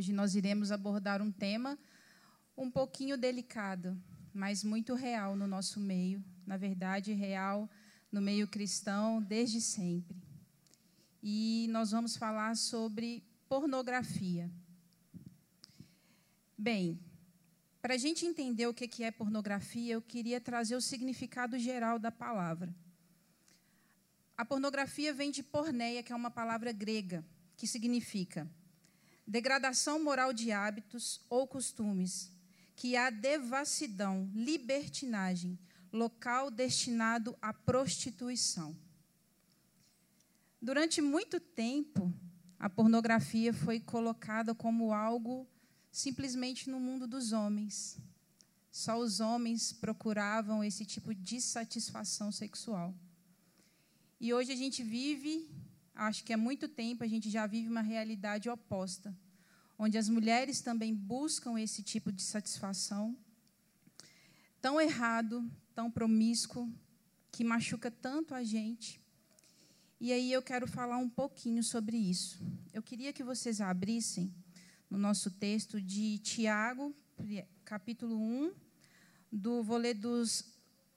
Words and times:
Hoje 0.00 0.14
nós 0.14 0.34
iremos 0.34 0.72
abordar 0.72 1.20
um 1.20 1.30
tema 1.30 1.78
um 2.56 2.70
pouquinho 2.70 3.18
delicado, 3.18 4.02
mas 4.32 4.64
muito 4.64 4.94
real 4.94 5.36
no 5.36 5.46
nosso 5.46 5.78
meio, 5.78 6.24
na 6.46 6.56
verdade, 6.56 7.12
real 7.12 7.68
no 8.10 8.18
meio 8.18 8.48
cristão 8.48 9.20
desde 9.20 9.60
sempre. 9.60 10.16
E 11.22 11.66
nós 11.68 11.90
vamos 11.90 12.16
falar 12.16 12.56
sobre 12.56 13.22
pornografia. 13.46 14.50
Bem, 16.56 16.98
para 17.82 17.92
a 17.92 17.98
gente 17.98 18.24
entender 18.24 18.66
o 18.68 18.72
que 18.72 19.04
é 19.04 19.10
pornografia, 19.10 19.92
eu 19.92 20.00
queria 20.00 20.40
trazer 20.40 20.76
o 20.76 20.80
significado 20.80 21.58
geral 21.58 21.98
da 21.98 22.10
palavra. 22.10 22.74
A 24.34 24.46
pornografia 24.46 25.12
vem 25.12 25.30
de 25.30 25.42
porneia, 25.42 26.02
que 26.02 26.10
é 26.10 26.16
uma 26.16 26.30
palavra 26.30 26.72
grega, 26.72 27.22
que 27.54 27.66
significa 27.66 28.50
degradação 29.30 30.02
moral 30.02 30.32
de 30.32 30.50
hábitos 30.50 31.20
ou 31.30 31.46
costumes, 31.46 32.32
que 32.74 32.96
há 32.96 33.10
devassidão, 33.10 34.28
libertinagem, 34.34 35.56
local 35.92 36.50
destinado 36.50 37.36
à 37.40 37.52
prostituição. 37.52 38.76
Durante 40.60 41.00
muito 41.00 41.38
tempo, 41.38 42.12
a 42.58 42.68
pornografia 42.68 43.54
foi 43.54 43.78
colocada 43.78 44.52
como 44.52 44.92
algo 44.92 45.48
simplesmente 45.92 46.68
no 46.68 46.80
mundo 46.80 47.06
dos 47.06 47.30
homens. 47.30 47.98
Só 48.68 48.98
os 48.98 49.20
homens 49.20 49.72
procuravam 49.72 50.64
esse 50.64 50.84
tipo 50.84 51.14
de 51.14 51.40
satisfação 51.40 52.32
sexual. 52.32 52.92
E 54.20 54.34
hoje 54.34 54.52
a 54.52 54.56
gente 54.56 54.82
vive, 54.82 55.48
acho 56.06 56.24
que 56.24 56.32
há 56.32 56.36
muito 56.36 56.66
tempo, 56.66 57.04
a 57.04 57.06
gente 57.06 57.28
já 57.28 57.46
vive 57.46 57.68
uma 57.68 57.82
realidade 57.82 58.48
oposta, 58.48 59.14
onde 59.78 59.98
as 59.98 60.08
mulheres 60.08 60.62
também 60.62 60.94
buscam 60.94 61.60
esse 61.60 61.82
tipo 61.82 62.10
de 62.10 62.22
satisfação 62.22 63.16
tão 64.62 64.80
errado, 64.80 65.50
tão 65.74 65.90
promíscuo, 65.90 66.72
que 67.30 67.44
machuca 67.44 67.90
tanto 67.90 68.34
a 68.34 68.42
gente. 68.42 69.00
E 70.00 70.10
aí 70.10 70.32
eu 70.32 70.42
quero 70.42 70.66
falar 70.66 70.96
um 70.96 71.08
pouquinho 71.08 71.62
sobre 71.62 71.98
isso. 71.98 72.40
Eu 72.72 72.82
queria 72.82 73.12
que 73.12 73.22
vocês 73.22 73.60
abrissem 73.60 74.32
no 74.88 74.96
nosso 74.96 75.30
texto 75.30 75.80
de 75.80 76.18
Tiago, 76.18 76.94
capítulo 77.64 78.16
1, 78.16 78.52
do, 79.30 79.62
vou 79.62 79.76
ler 79.76 79.94
dos 79.94 80.44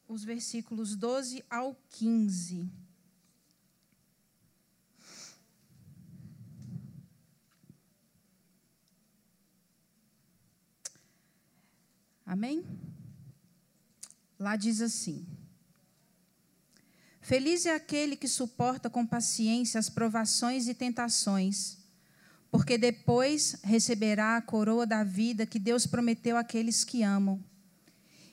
os 0.08 0.24
versículos 0.24 0.96
12 0.96 1.44
ao 1.50 1.76
15. 1.90 2.70
Amém? 12.34 12.66
Lá 14.40 14.56
diz 14.56 14.82
assim: 14.82 15.24
Feliz 17.22 17.68
é 17.68 17.76
aquele 17.76 18.16
que 18.16 18.28
suporta 18.28 18.90
com 18.90 19.06
paciência 19.06 19.80
as 19.80 19.88
provações 19.88 20.68
e 20.68 20.74
tentações 20.74 21.84
porque 22.50 22.76
depois 22.76 23.58
receberá 23.64 24.38
a 24.38 24.42
coroa 24.42 24.86
da 24.86 25.04
vida 25.04 25.46
que 25.46 25.58
Deus 25.58 25.88
prometeu 25.88 26.36
àqueles 26.38 26.84
que 26.84 27.02
amam. 27.02 27.44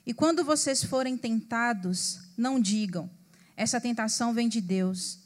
E 0.05 0.15
quando 0.15 0.43
vocês 0.43 0.83
forem 0.83 1.15
tentados, 1.15 2.19
não 2.35 2.59
digam: 2.59 3.07
essa 3.55 3.79
tentação 3.79 4.33
vem 4.33 4.49
de 4.49 4.61
Deus, 4.61 5.19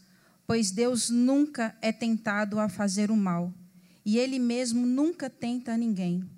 pois 0.45 0.71
Deus 0.71 1.09
nunca 1.09 1.77
é 1.81 1.93
tentado 1.93 2.59
a 2.59 2.67
fazer 2.67 3.09
o 3.09 3.15
mal, 3.15 3.53
e 4.05 4.17
Ele 4.17 4.37
mesmo 4.37 4.85
nunca 4.85 5.29
tenta 5.29 5.77
ninguém. 5.77 6.29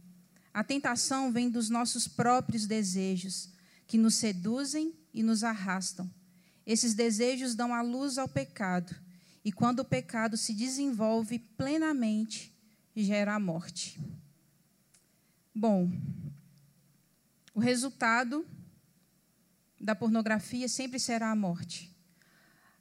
A 0.58 0.64
tentação 0.64 1.32
vem 1.32 1.52
dos 1.52 1.70
nossos 1.70 2.08
próprios 2.08 2.66
desejos, 2.66 3.54
que 3.86 3.96
nos 3.96 4.16
seduzem 4.16 4.92
e 5.14 5.22
nos 5.22 5.44
arrastam. 5.44 6.12
Esses 6.66 6.96
desejos 6.96 7.54
dão 7.54 7.76
a 7.76 7.84
luz 7.84 8.18
ao 8.18 8.28
pecado 8.28 8.96
e 9.46 9.52
quando 9.52 9.82
o 9.82 9.86
pecado 9.86 10.36
se 10.36 10.56
desenvolve 10.56 11.38
plenamente, 11.38 12.58
gera 12.96 13.36
a 13.36 13.40
morte. 13.40 14.02
Bom, 15.54 15.92
o 17.54 17.60
resultado 17.60 18.44
da 19.80 19.94
pornografia 19.94 20.68
sempre 20.68 21.00
será 21.00 21.30
a 21.30 21.36
morte. 21.36 21.96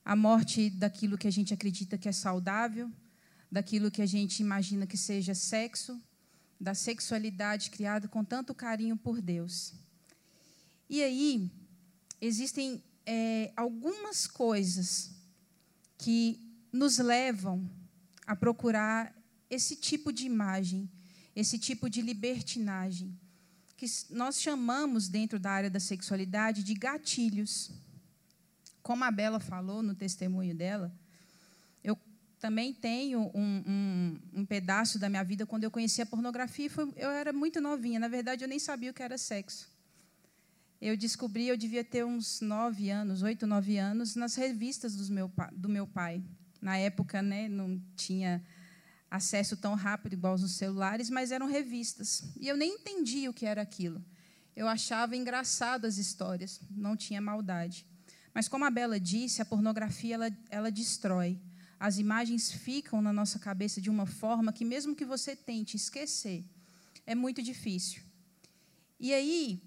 A 0.03 0.17
morte 0.17 0.71
daquilo 0.71 1.19
que 1.19 1.29
a 1.29 1.31
gente 1.31 1.53
acredita 1.53 1.99
que 1.99 2.09
é 2.09 2.13
saudável, 2.13 2.91
daquilo 3.53 3.91
que 3.91 4.01
a 4.01 4.07
gente 4.07 4.41
imagina 4.41 4.87
que 4.87 4.97
seja 4.97 5.35
sexo, 5.35 6.01
da 6.61 6.75
sexualidade 6.75 7.71
criada 7.71 8.09
com 8.09 8.25
tanto 8.25 8.55
carinho 8.55 8.97
por 8.97 9.21
Deus. 9.21 9.75
E 10.89 11.03
aí, 11.03 11.51
existem 12.21 12.83
é, 13.05 13.53
algumas 13.57 14.27
coisas 14.27 15.11
que 15.99 16.41
nos 16.73 16.99
levam 16.99 17.69
a 18.27 18.35
procurar 18.35 19.15
esse 19.49 19.77
tipo 19.77 20.13
de 20.13 20.27
imagem, 20.27 20.91
esse 21.35 21.59
tipo 21.59 21.89
de 21.89 22.03
libertinagem, 22.03 23.19
que 23.77 23.87
nós 24.11 24.41
chamamos 24.41 25.09
dentro 25.09 25.39
da 25.39 25.51
área 25.51 25.71
da 25.71 25.79
sexualidade 25.79 26.63
de 26.63 26.75
gatilhos. 26.75 27.71
Como 28.83 29.05
a 29.05 29.11
Bela 29.11 29.39
falou 29.39 29.83
no 29.83 29.95
testemunho 29.95 30.55
dela, 30.55 30.95
também 32.39 32.73
tenho 32.73 33.31
um, 33.35 33.65
um, 33.67 34.19
um 34.41 34.47
pedaço 34.47 34.99
da 34.99 35.09
minha 35.09 35.25
vida 35.25 35.47
quando 35.47 35.65
eu 35.65 35.71
conheci 35.71 36.03
a 36.03 36.07
pornografia. 36.07 36.69
Foi, 36.69 36.93
eu 36.97 37.11
era 37.11 37.33
muito 37.33 37.61
novinha, 37.61 37.99
na 37.99 38.09
verdade, 38.09 38.45
eu 38.45 38.49
nem 38.49 38.59
sabia 38.59 38.91
o 38.91 38.95
que 38.95 39.03
era 39.03 39.17
sexo. 39.17 39.69
Eu 40.81 40.97
descobri, 40.97 41.49
eu 41.49 41.57
devia 41.57 41.83
ter 41.83 42.05
uns 42.05 42.41
nove 42.41 42.91
anos, 42.91 43.23
oito, 43.23 43.47
nove 43.47 43.79
anos, 43.79 44.15
nas 44.15 44.35
revistas 44.35 44.95
do 44.95 45.13
meu, 45.13 45.33
do 45.53 45.69
meu 45.69 45.87
pai. 45.87 46.23
Na 46.61 46.77
época, 46.77 47.23
né, 47.23 47.49
não 47.49 47.81
tinha 47.97 48.45
acesso 49.11 49.57
tão 49.57 49.75
rápido 49.75 50.13
igual 50.13 50.35
os 50.35 50.53
celulares, 50.53 51.09
mas 51.09 51.33
eram 51.33 51.47
revistas. 51.47 52.25
E 52.39 52.47
eu 52.47 52.57
nem 52.57 52.75
entendia 52.75 53.31
o 53.31 53.35
que 53.35 53.47
era 53.47 53.63
aquilo. 53.63 54.05
Eu 54.55 54.69
achava 54.69 55.17
engraçado 55.17 55.87
as 55.87 55.97
histórias, 55.97 56.61
não 56.71 56.97
tinha 56.97 57.21
maldade. 57.21 57.87
Mas 58.35 58.49
como 58.49 58.65
a 58.67 58.71
Bela 58.71 59.01
disse, 59.01 59.41
a 59.41 59.47
pornografia 59.47 60.15
ela, 60.15 60.31
ela 60.51 60.71
destrói. 60.71 61.41
As 61.79 61.99
imagens 61.99 62.51
ficam 62.51 63.03
na 63.03 63.13
nossa 63.13 63.39
cabeça 63.39 63.81
de 63.81 63.91
uma 63.91 64.07
forma 64.07 64.53
que 64.53 64.65
mesmo 64.65 64.97
que 64.97 65.05
você 65.05 65.37
tente 65.37 65.77
esquecer, 65.77 66.45
é 67.07 67.15
muito 67.15 67.43
difícil. 67.43 68.03
E 68.99 69.13
aí, 69.13 69.63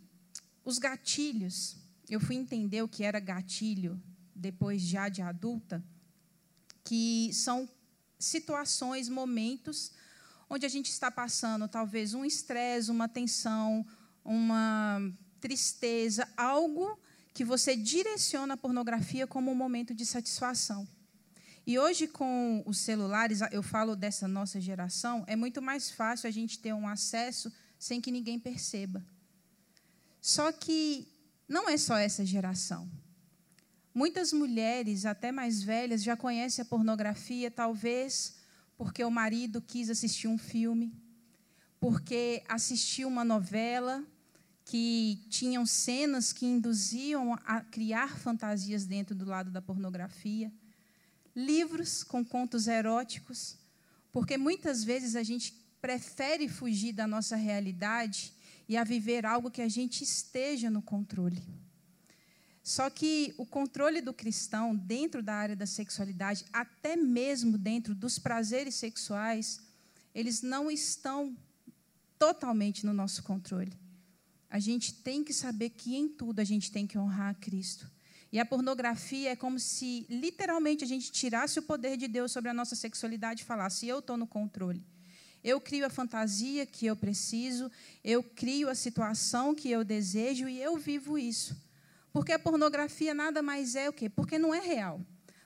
os 0.66 0.78
gatilhos, 0.78 1.78
eu 2.10 2.20
fui 2.20 2.36
entender 2.36 2.82
o 2.82 2.88
que 2.88 3.04
era 3.04 3.20
gatilho 3.20 4.02
depois 4.36 4.82
já 4.82 5.10
de 5.10 5.22
adulta 5.22 5.84
que 6.84 7.30
são 7.34 7.70
situações, 8.18 9.08
momentos 9.08 9.92
onde 10.50 10.66
a 10.66 10.70
gente 10.70 10.90
está 10.90 11.12
passando 11.12 11.68
talvez 11.68 12.14
um 12.14 12.26
estresse, 12.26 12.90
uma 12.90 13.08
tensão, 13.08 13.86
uma 14.26 15.00
tristeza, 15.40 16.28
algo 16.36 17.00
que 17.34 17.46
você 17.46 17.76
direciona 17.76 18.56
a 18.56 18.58
pornografia 18.58 19.28
como 19.28 19.52
um 19.52 19.56
momento 19.56 19.94
de 19.94 20.06
satisfação. 20.06 20.88
E 21.70 21.78
hoje, 21.78 22.08
com 22.08 22.64
os 22.66 22.80
celulares, 22.80 23.42
eu 23.52 23.62
falo 23.62 23.96
dessa 23.96 24.28
nossa 24.28 24.60
geração, 24.60 25.24
é 25.28 25.36
muito 25.36 25.62
mais 25.62 25.92
fácil 25.92 26.28
a 26.28 26.32
gente 26.32 26.58
ter 26.58 26.74
um 26.74 26.88
acesso 26.88 27.54
sem 27.78 28.02
que 28.02 28.10
ninguém 28.10 28.40
perceba. 28.40 29.06
Só 30.20 30.52
que 30.52 31.08
não 31.48 31.70
é 31.70 31.78
só 31.78 31.96
essa 31.96 32.26
geração. 32.26 32.90
Muitas 33.94 34.34
mulheres, 34.34 35.06
até 35.06 35.32
mais 35.32 35.62
velhas, 35.62 36.02
já 36.02 36.18
conhecem 36.18 36.64
a 36.64 36.66
pornografia, 36.66 37.52
talvez 37.52 38.38
porque 38.76 39.04
o 39.04 39.12
marido 39.12 39.62
quis 39.62 39.92
assistir 39.92 40.28
um 40.28 40.40
filme, 40.40 40.92
porque 41.80 42.42
assistiu 42.50 43.08
uma 43.08 43.24
novela 43.24 44.04
que 44.66 45.24
tinham 45.30 45.68
cenas 45.68 46.34
que 46.34 46.48
induziam 46.48 47.36
a 47.46 47.62
criar 47.62 48.18
fantasias 48.18 48.88
dentro 48.88 49.14
do 49.14 49.26
lado 49.26 49.52
da 49.52 49.62
pornografia, 49.62 50.52
livros 51.40 52.04
com 52.04 52.24
contos 52.24 52.68
eróticos, 52.68 53.58
porque 54.12 54.38
muitas 54.38 54.84
vezes 54.84 55.16
a 55.16 55.24
gente 55.24 55.54
prefere 55.82 56.50
fugir 56.50 56.94
da 56.94 57.08
nossa 57.08 57.36
realidade 57.36 58.34
e 58.68 58.76
a 58.76 58.84
viver 58.84 59.26
algo 59.26 59.50
que 59.50 59.62
a 59.62 59.70
gente 59.70 60.04
esteja 60.04 60.70
no 60.70 60.82
controle. 60.82 61.42
Só 62.62 62.90
que 62.90 63.34
o 63.38 63.46
controle 63.46 64.02
do 64.02 64.14
cristão 64.14 64.76
dentro 64.76 65.24
da 65.24 65.34
área 65.34 65.56
da 65.56 65.66
sexualidade, 65.66 66.46
até 66.52 66.96
mesmo 66.96 67.58
dentro 67.58 67.96
dos 67.96 68.20
prazeres 68.20 68.76
sexuais, 68.76 69.60
eles 70.14 70.42
não 70.42 70.70
estão 70.70 71.36
totalmente 72.18 72.86
no 72.86 72.94
nosso 72.94 73.24
controle. 73.24 73.74
A 74.50 74.60
gente 74.60 74.94
tem 74.94 75.24
que 75.24 75.34
saber 75.34 75.70
que 75.70 75.96
em 75.96 76.10
tudo 76.10 76.40
a 76.40 76.44
gente 76.44 76.72
tem 76.72 76.86
que 76.86 76.98
honrar 76.98 77.30
a 77.30 77.34
Cristo. 77.34 77.90
E 78.32 78.40
a 78.40 78.46
pornografia 78.46 79.32
é 79.32 79.36
como 79.36 79.60
se 79.60 80.06
literalmente 80.10 80.84
a 80.84 80.88
gente 80.88 81.12
tirasse 81.12 81.58
o 81.58 81.64
poder 81.64 81.98
de 81.98 82.08
Deus 82.08 82.32
sobre 82.32 82.50
a 82.50 82.54
nossa 82.54 82.76
sexualidade 82.76 83.42
e 83.42 83.46
falasse: 83.46 83.88
eu 83.88 84.00
estou 84.00 84.18
no 84.18 84.28
controle. 84.28 84.86
Eu 85.44 85.60
crio 85.60 85.86
a 85.86 85.90
fantasia 85.90 86.66
que 86.66 86.86
eu 86.86 86.96
preciso, 86.96 87.72
eu 88.04 88.22
crio 88.22 88.70
a 88.70 88.76
situação 88.76 89.56
que 89.56 89.72
eu 89.72 89.84
desejo 89.84 90.48
e 90.50 90.62
eu 90.62 90.78
vivo 90.78 91.18
isso. 91.18 91.58
Porque 92.12 92.34
a 92.34 92.40
pornografia 92.40 93.14
nada 93.14 93.42
mais 93.42 93.76
é 93.76 93.88
o 93.90 93.94
quê? 93.94 94.10
Porque 94.10 94.38
não 94.38 94.54
é 94.54 94.60
real. 94.60 95.02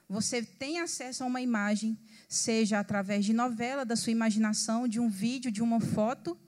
Você 0.08 0.42
tem 0.42 0.80
acesso 0.80 1.22
a 1.22 1.26
uma 1.26 1.40
imagem, 1.40 1.98
seja 2.28 2.80
através 2.80 3.24
de 3.24 3.32
novela, 3.32 3.84
da 3.84 3.96
sua 3.96 4.10
imaginação, 4.10 4.88
de 4.88 5.00
um 5.00 5.08
vídeo, 5.08 5.50
de 5.50 5.62
uma 5.62 5.80
foto, 5.80 6.38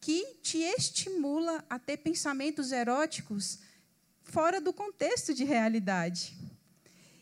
que 0.00 0.38
te 0.42 0.58
estimula 0.58 1.64
a 1.68 1.78
ter 1.78 1.98
pensamentos 1.98 2.72
eróticos 2.72 3.58
fora 4.26 4.60
do 4.60 4.72
contexto 4.72 5.32
de 5.32 5.44
realidade. 5.44 6.36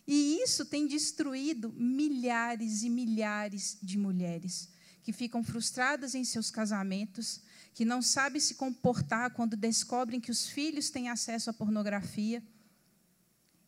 E 0.06 0.42
isso 0.42 0.64
tem 0.64 0.86
destruído 0.86 1.72
milhares 1.72 2.82
e 2.82 2.90
milhares 2.90 3.78
de 3.82 3.96
mulheres 3.96 4.68
que 5.02 5.12
ficam 5.12 5.44
frustradas 5.44 6.14
em 6.14 6.24
seus 6.24 6.50
casamentos, 6.50 7.42
que 7.74 7.84
não 7.84 8.00
sabem 8.00 8.40
se 8.40 8.54
comportar 8.54 9.30
quando 9.32 9.54
descobrem 9.54 10.18
que 10.18 10.30
os 10.30 10.48
filhos 10.48 10.88
têm 10.88 11.10
acesso 11.10 11.50
à 11.50 11.52
pornografia. 11.52 12.42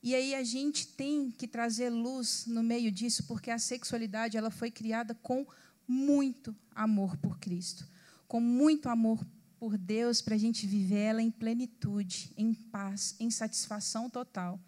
E 0.02 0.14
aí 0.14 0.34
a 0.34 0.42
gente 0.42 0.86
tem 0.86 1.30
que 1.30 1.46
trazer 1.46 1.90
luz 1.90 2.46
no 2.46 2.62
meio 2.62 2.90
disso, 2.90 3.24
porque 3.24 3.50
a 3.50 3.58
sexualidade 3.58 4.36
ela 4.36 4.50
foi 4.50 4.70
criada 4.70 5.14
com 5.14 5.46
muito 5.86 6.56
amor 6.74 7.16
por 7.18 7.38
Cristo, 7.38 7.86
com 8.26 8.40
muito 8.40 8.88
amor 8.88 9.22
por 9.58 9.76
Deus 9.78 10.20
para 10.20 10.34
a 10.34 10.38
gente 10.38 10.66
viver 10.66 10.98
ela 10.98 11.22
em 11.22 11.30
plenitude, 11.30 12.32
em 12.36 12.52
paz, 12.52 13.14
em 13.18 13.30
satisfação 13.30 14.08
total. 14.08 14.60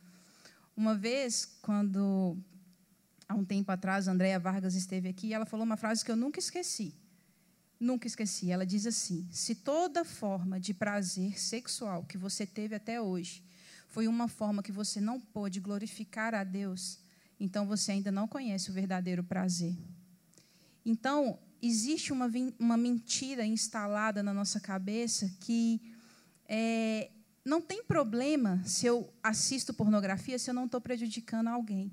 Uma 0.76 0.94
vez, 0.94 1.44
quando 1.60 2.36
há 3.28 3.34
um 3.34 3.44
tempo 3.44 3.70
atrás, 3.70 4.08
a 4.08 4.12
Andréa 4.12 4.38
Vargas 4.38 4.74
esteve 4.74 5.08
aqui, 5.08 5.34
ela 5.34 5.44
falou 5.44 5.66
uma 5.66 5.76
frase 5.76 6.04
que 6.04 6.10
eu 6.10 6.16
nunca 6.16 6.38
esqueci. 6.38 6.94
Nunca 7.78 8.06
esqueci. 8.06 8.50
Ela 8.50 8.66
diz 8.66 8.86
assim: 8.86 9.28
Se 9.30 9.54
toda 9.54 10.04
forma 10.04 10.58
de 10.58 10.72
prazer 10.72 11.38
sexual 11.38 12.04
que 12.04 12.18
você 12.18 12.46
teve 12.46 12.74
até 12.74 13.00
hoje 13.00 13.44
foi 13.88 14.08
uma 14.08 14.28
forma 14.28 14.62
que 14.62 14.72
você 14.72 15.00
não 15.00 15.20
pôde 15.20 15.60
glorificar 15.60 16.34
a 16.34 16.44
Deus, 16.44 16.98
então 17.38 17.66
você 17.66 17.92
ainda 17.92 18.10
não 18.10 18.26
conhece 18.26 18.70
o 18.70 18.72
verdadeiro 18.72 19.22
prazer. 19.22 19.76
Então, 20.84 21.38
existe 21.62 22.12
uma, 22.12 22.30
uma 22.58 22.76
mentira 22.76 23.44
instalada 23.44 24.22
na 24.22 24.32
nossa 24.32 24.60
cabeça 24.60 25.30
que 25.40 25.80
é, 26.48 27.10
não 27.44 27.60
tem 27.60 27.82
problema 27.82 28.62
se 28.64 28.86
eu 28.86 29.12
assisto 29.22 29.74
pornografia 29.74 30.38
se 30.38 30.50
eu 30.50 30.54
não 30.54 30.66
estou 30.66 30.80
prejudicando 30.80 31.48
alguém. 31.48 31.92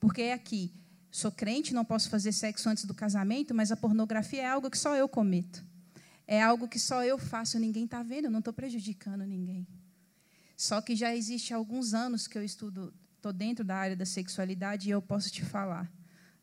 Porque 0.00 0.22
é 0.22 0.32
aqui, 0.32 0.72
sou 1.10 1.30
crente, 1.30 1.74
não 1.74 1.84
posso 1.84 2.08
fazer 2.08 2.32
sexo 2.32 2.68
antes 2.68 2.84
do 2.84 2.94
casamento, 2.94 3.54
mas 3.54 3.70
a 3.70 3.76
pornografia 3.76 4.42
é 4.42 4.48
algo 4.48 4.70
que 4.70 4.78
só 4.78 4.96
eu 4.96 5.08
cometo. 5.08 5.64
É 6.26 6.40
algo 6.40 6.68
que 6.68 6.78
só 6.78 7.04
eu 7.04 7.18
faço, 7.18 7.58
ninguém 7.58 7.84
está 7.84 8.02
vendo, 8.02 8.26
eu 8.26 8.30
não 8.30 8.38
estou 8.38 8.52
prejudicando 8.52 9.24
ninguém. 9.24 9.66
Só 10.56 10.80
que 10.80 10.94
já 10.94 11.14
existe 11.14 11.52
alguns 11.52 11.92
anos 11.92 12.26
que 12.26 12.38
eu 12.38 12.44
estudo, 12.44 12.94
estou 13.16 13.32
dentro 13.32 13.64
da 13.64 13.76
área 13.76 13.96
da 13.96 14.06
sexualidade 14.06 14.88
e 14.88 14.92
eu 14.92 15.02
posso 15.02 15.30
te 15.30 15.44
falar. 15.44 15.90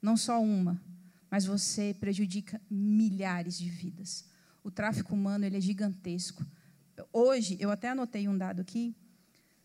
Não 0.02 0.16
só 0.16 0.42
uma, 0.42 0.80
mas 1.30 1.46
você 1.46 1.96
prejudica 2.00 2.62
milhares 2.70 3.58
de 3.58 3.70
vidas. 3.70 4.26
O 4.64 4.72
tráfico 4.72 5.14
humano 5.14 5.46
ele 5.46 5.58
é 5.58 5.62
gigantesco. 5.62 6.46
Hoje, 7.14 7.58
eu 7.60 7.72
até 7.72 7.90
anotei 7.90 8.28
um 8.28 8.38
dado 8.38 8.62
aqui, 8.62 8.96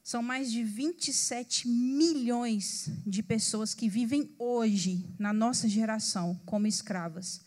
são 0.02 0.22
mais 0.22 0.52
de 0.52 0.62
27 0.62 1.66
milhões 1.66 2.90
de 3.06 3.22
pessoas 3.22 3.74
que 3.74 3.88
vivem 3.88 4.30
hoje, 4.38 5.04
na 5.18 5.32
nossa 5.32 5.66
geração, 5.66 6.38
como 6.44 6.66
escravas. 6.66 7.40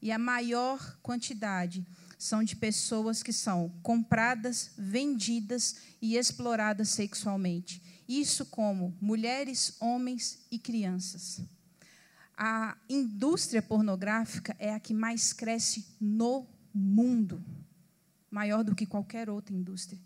E 0.00 0.10
a 0.10 0.18
maior 0.18 0.98
quantidade 1.02 1.86
são 2.18 2.42
de 2.42 2.56
pessoas 2.56 3.22
que 3.22 3.32
são 3.32 3.68
compradas, 3.82 4.70
vendidas 4.76 5.76
e 6.00 6.16
exploradas 6.16 6.88
sexualmente. 6.88 7.82
Isso 8.08 8.46
como 8.46 8.96
mulheres, 9.00 9.76
homens 9.78 10.38
e 10.50 10.58
crianças. 10.58 11.42
A 12.38 12.78
indústria 12.88 13.60
pornográfica 13.60 14.54
é 14.58 14.72
a 14.72 14.78
que 14.78 14.94
mais 14.94 15.32
cresce 15.32 15.84
no 16.00 16.46
mundo, 16.72 17.44
maior 18.30 18.62
do 18.62 18.76
que 18.76 18.86
qualquer 18.86 19.28
outra 19.28 19.54
indústria. 19.54 20.00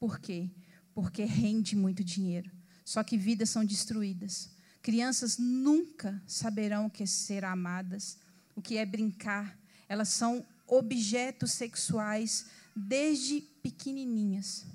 Por 0.00 0.18
quê? 0.18 0.50
porque 0.94 1.24
rende 1.24 1.76
muito 1.76 2.04
dinheiro. 2.04 2.50
Só 2.84 3.02
que 3.02 3.16
vidas 3.16 3.50
são 3.50 3.64
destruídas. 3.64 4.50
Crianças 4.82 5.38
nunca 5.38 6.20
saberão 6.26 6.86
o 6.86 6.90
que 6.90 7.04
é 7.04 7.06
ser 7.06 7.44
amadas, 7.44 8.18
o 8.54 8.60
que 8.60 8.76
é 8.76 8.84
brincar. 8.84 9.56
Elas 9.88 10.08
são 10.08 10.44
objetos 10.66 11.52
sexuais 11.52 12.46
desde 12.74 13.40
pequenininhas. 13.62 14.66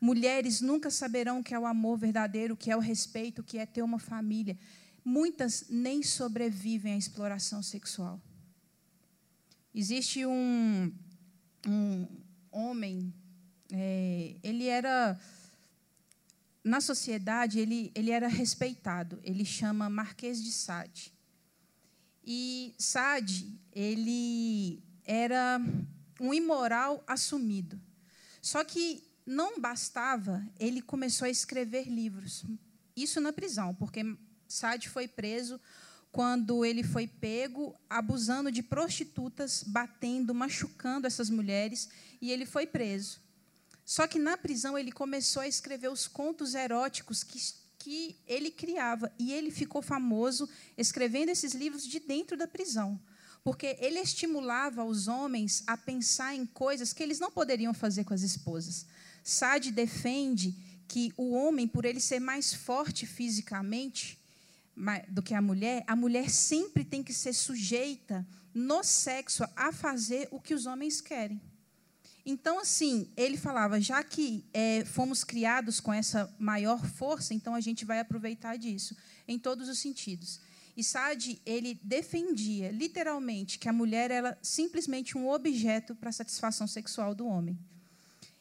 Mulheres 0.00 0.60
nunca 0.60 0.90
saberão 0.90 1.40
o 1.40 1.44
que 1.44 1.54
é 1.54 1.58
o 1.58 1.66
amor 1.66 1.98
verdadeiro, 1.98 2.54
o 2.54 2.56
que 2.56 2.70
é 2.70 2.76
o 2.76 2.80
respeito, 2.80 3.40
o 3.40 3.44
que 3.44 3.58
é 3.58 3.66
ter 3.66 3.82
uma 3.82 3.98
família. 3.98 4.56
Muitas 5.08 5.66
nem 5.70 6.02
sobrevivem 6.02 6.94
à 6.94 6.96
exploração 6.96 7.62
sexual. 7.62 8.20
Existe 9.72 10.26
um, 10.26 10.92
um 11.64 12.08
homem, 12.50 13.14
é, 13.70 14.34
ele 14.42 14.66
era 14.66 15.16
na 16.64 16.80
sociedade 16.80 17.60
ele, 17.60 17.92
ele 17.94 18.10
era 18.10 18.26
respeitado. 18.26 19.20
Ele 19.22 19.44
chama 19.44 19.88
Marquês 19.88 20.42
de 20.42 20.50
Sade. 20.50 21.14
E 22.24 22.74
Sade, 22.76 23.56
ele 23.72 24.82
era 25.04 25.60
um 26.20 26.34
imoral 26.34 27.04
assumido. 27.06 27.80
Só 28.42 28.64
que 28.64 29.04
não 29.24 29.60
bastava, 29.60 30.44
ele 30.58 30.82
começou 30.82 31.26
a 31.26 31.30
escrever 31.30 31.84
livros. 31.84 32.44
Isso 32.96 33.20
na 33.20 33.32
prisão, 33.32 33.72
porque 33.72 34.02
Sade 34.48 34.88
foi 34.88 35.08
preso 35.08 35.60
quando 36.16 36.64
ele 36.64 36.82
foi 36.82 37.06
pego 37.06 37.78
abusando 37.90 38.50
de 38.50 38.62
prostitutas, 38.62 39.62
batendo, 39.62 40.34
machucando 40.34 41.06
essas 41.06 41.28
mulheres, 41.28 41.90
e 42.22 42.32
ele 42.32 42.46
foi 42.46 42.66
preso. 42.66 43.20
Só 43.84 44.06
que 44.06 44.18
na 44.18 44.36
prisão 44.36 44.78
ele 44.78 44.90
começou 44.90 45.42
a 45.42 45.46
escrever 45.46 45.88
os 45.88 46.08
contos 46.08 46.54
eróticos 46.54 47.22
que, 47.22 47.38
que 47.78 48.16
ele 48.26 48.50
criava. 48.50 49.12
E 49.18 49.32
ele 49.32 49.50
ficou 49.50 49.80
famoso 49.80 50.48
escrevendo 50.76 51.28
esses 51.28 51.54
livros 51.54 51.86
de 51.86 52.00
dentro 52.00 52.36
da 52.36 52.48
prisão. 52.48 52.98
Porque 53.44 53.76
ele 53.78 54.00
estimulava 54.00 54.84
os 54.84 55.06
homens 55.06 55.62
a 55.68 55.76
pensar 55.76 56.34
em 56.34 56.44
coisas 56.46 56.92
que 56.92 57.00
eles 57.00 57.20
não 57.20 57.30
poderiam 57.30 57.72
fazer 57.72 58.02
com 58.02 58.12
as 58.12 58.22
esposas. 58.22 58.86
Sade 59.22 59.70
defende 59.70 60.56
que 60.88 61.12
o 61.16 61.32
homem, 61.32 61.68
por 61.68 61.84
ele 61.84 62.00
ser 62.00 62.18
mais 62.18 62.52
forte 62.52 63.06
fisicamente 63.06 64.18
do 65.08 65.22
que 65.22 65.34
a 65.34 65.40
mulher, 65.40 65.82
a 65.86 65.96
mulher 65.96 66.30
sempre 66.30 66.84
tem 66.84 67.02
que 67.02 67.12
ser 67.12 67.32
sujeita 67.32 68.26
no 68.52 68.82
sexo 68.82 69.44
a 69.56 69.72
fazer 69.72 70.28
o 70.30 70.40
que 70.40 70.54
os 70.54 70.66
homens 70.66 71.00
querem. 71.00 71.40
Então, 72.24 72.58
assim, 72.58 73.08
ele 73.16 73.36
falava, 73.36 73.80
já 73.80 74.02
que 74.02 74.44
é, 74.52 74.84
fomos 74.84 75.22
criados 75.22 75.78
com 75.78 75.92
essa 75.92 76.34
maior 76.38 76.84
força, 76.84 77.32
então 77.32 77.54
a 77.54 77.60
gente 77.60 77.84
vai 77.84 78.00
aproveitar 78.00 78.56
disso, 78.56 78.96
em 79.28 79.38
todos 79.38 79.68
os 79.68 79.78
sentidos. 79.78 80.40
E 80.76 80.82
Sade, 80.82 81.40
ele 81.46 81.78
defendia, 81.82 82.70
literalmente, 82.70 83.58
que 83.58 83.68
a 83.68 83.72
mulher 83.72 84.10
era 84.10 84.36
simplesmente 84.42 85.16
um 85.16 85.28
objeto 85.28 85.94
para 85.94 86.10
a 86.10 86.12
satisfação 86.12 86.66
sexual 86.66 87.14
do 87.14 87.26
homem. 87.26 87.58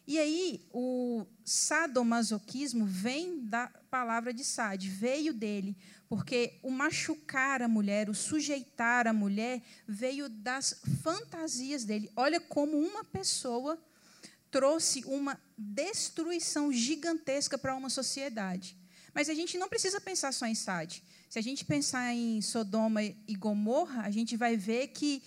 E 0.08 0.20
aí, 0.20 0.68
o 0.72 1.26
sadomasoquismo 1.44 2.86
vem 2.86 3.44
da 3.46 3.68
palavra 3.90 4.32
de 4.34 4.44
Sade, 4.44 4.88
veio 4.88 5.34
dele, 5.34 5.76
porque 6.08 6.60
o 6.62 6.70
machucar 6.70 7.62
a 7.62 7.68
mulher, 7.68 8.08
o 8.10 8.14
sujeitar 8.14 9.08
a 9.08 9.14
mulher, 9.14 9.64
veio 9.88 10.30
das 10.30 10.80
fantasias 11.02 11.84
dele. 11.84 12.12
Olha 12.16 12.40
como 12.40 12.78
uma 12.78 13.04
pessoa 13.04 13.82
trouxe 14.56 15.04
uma 15.06 15.38
destruição 15.58 16.72
gigantesca 16.72 17.58
para 17.58 17.76
uma 17.76 17.90
sociedade. 17.90 18.78
Mas 19.14 19.28
a 19.28 19.34
gente 19.34 19.58
não 19.58 19.68
precisa 19.68 20.00
pensar 20.00 20.32
só 20.32 20.46
em 20.46 20.56
Sade. 20.56 21.04
Se 21.30 21.38
a 21.38 21.42
gente 21.42 21.66
pensar 21.66 22.14
em 22.14 22.42
Sodoma 22.42 23.04
e 23.04 23.36
Gomorra, 23.38 24.04
a 24.04 24.12
gente 24.12 24.38
vai 24.38 24.56
ver 24.56 24.88
que 24.90 25.22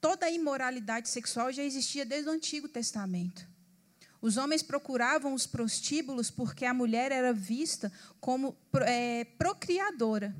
toda 0.00 0.26
a 0.26 0.30
imoralidade 0.30 1.08
sexual 1.08 1.52
já 1.52 1.64
existia 1.64 2.04
desde 2.04 2.28
o 2.28 2.32
Antigo 2.32 2.68
Testamento. 2.68 3.48
Os 4.20 4.36
homens 4.36 4.62
procuravam 4.62 5.32
os 5.32 5.46
prostíbulos 5.46 6.30
porque 6.30 6.64
a 6.64 6.74
mulher 6.74 7.12
era 7.12 7.32
vista 7.32 7.92
como 8.20 8.56
é, 8.82 9.24
procriadora. 9.24 10.34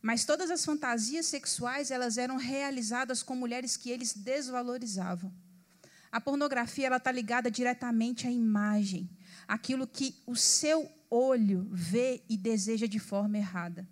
Mas 0.00 0.24
todas 0.24 0.50
as 0.50 0.64
fantasias 0.64 1.26
sexuais 1.26 1.90
elas 1.90 2.18
eram 2.18 2.36
realizadas 2.36 3.22
com 3.22 3.36
mulheres 3.36 3.76
que 3.76 3.90
eles 3.90 4.14
desvalorizavam. 4.14 5.32
A 6.10 6.20
pornografia 6.20 6.86
ela 6.86 6.96
está 6.96 7.12
ligada 7.12 7.50
diretamente 7.50 8.26
à 8.26 8.30
imagem, 8.30 9.08
aquilo 9.46 9.86
que 9.86 10.16
o 10.26 10.34
seu 10.34 10.90
olho 11.08 11.68
vê 11.70 12.22
e 12.28 12.36
deseja 12.36 12.86
de 12.86 12.98
forma 12.98 13.38
errada. 13.38 13.88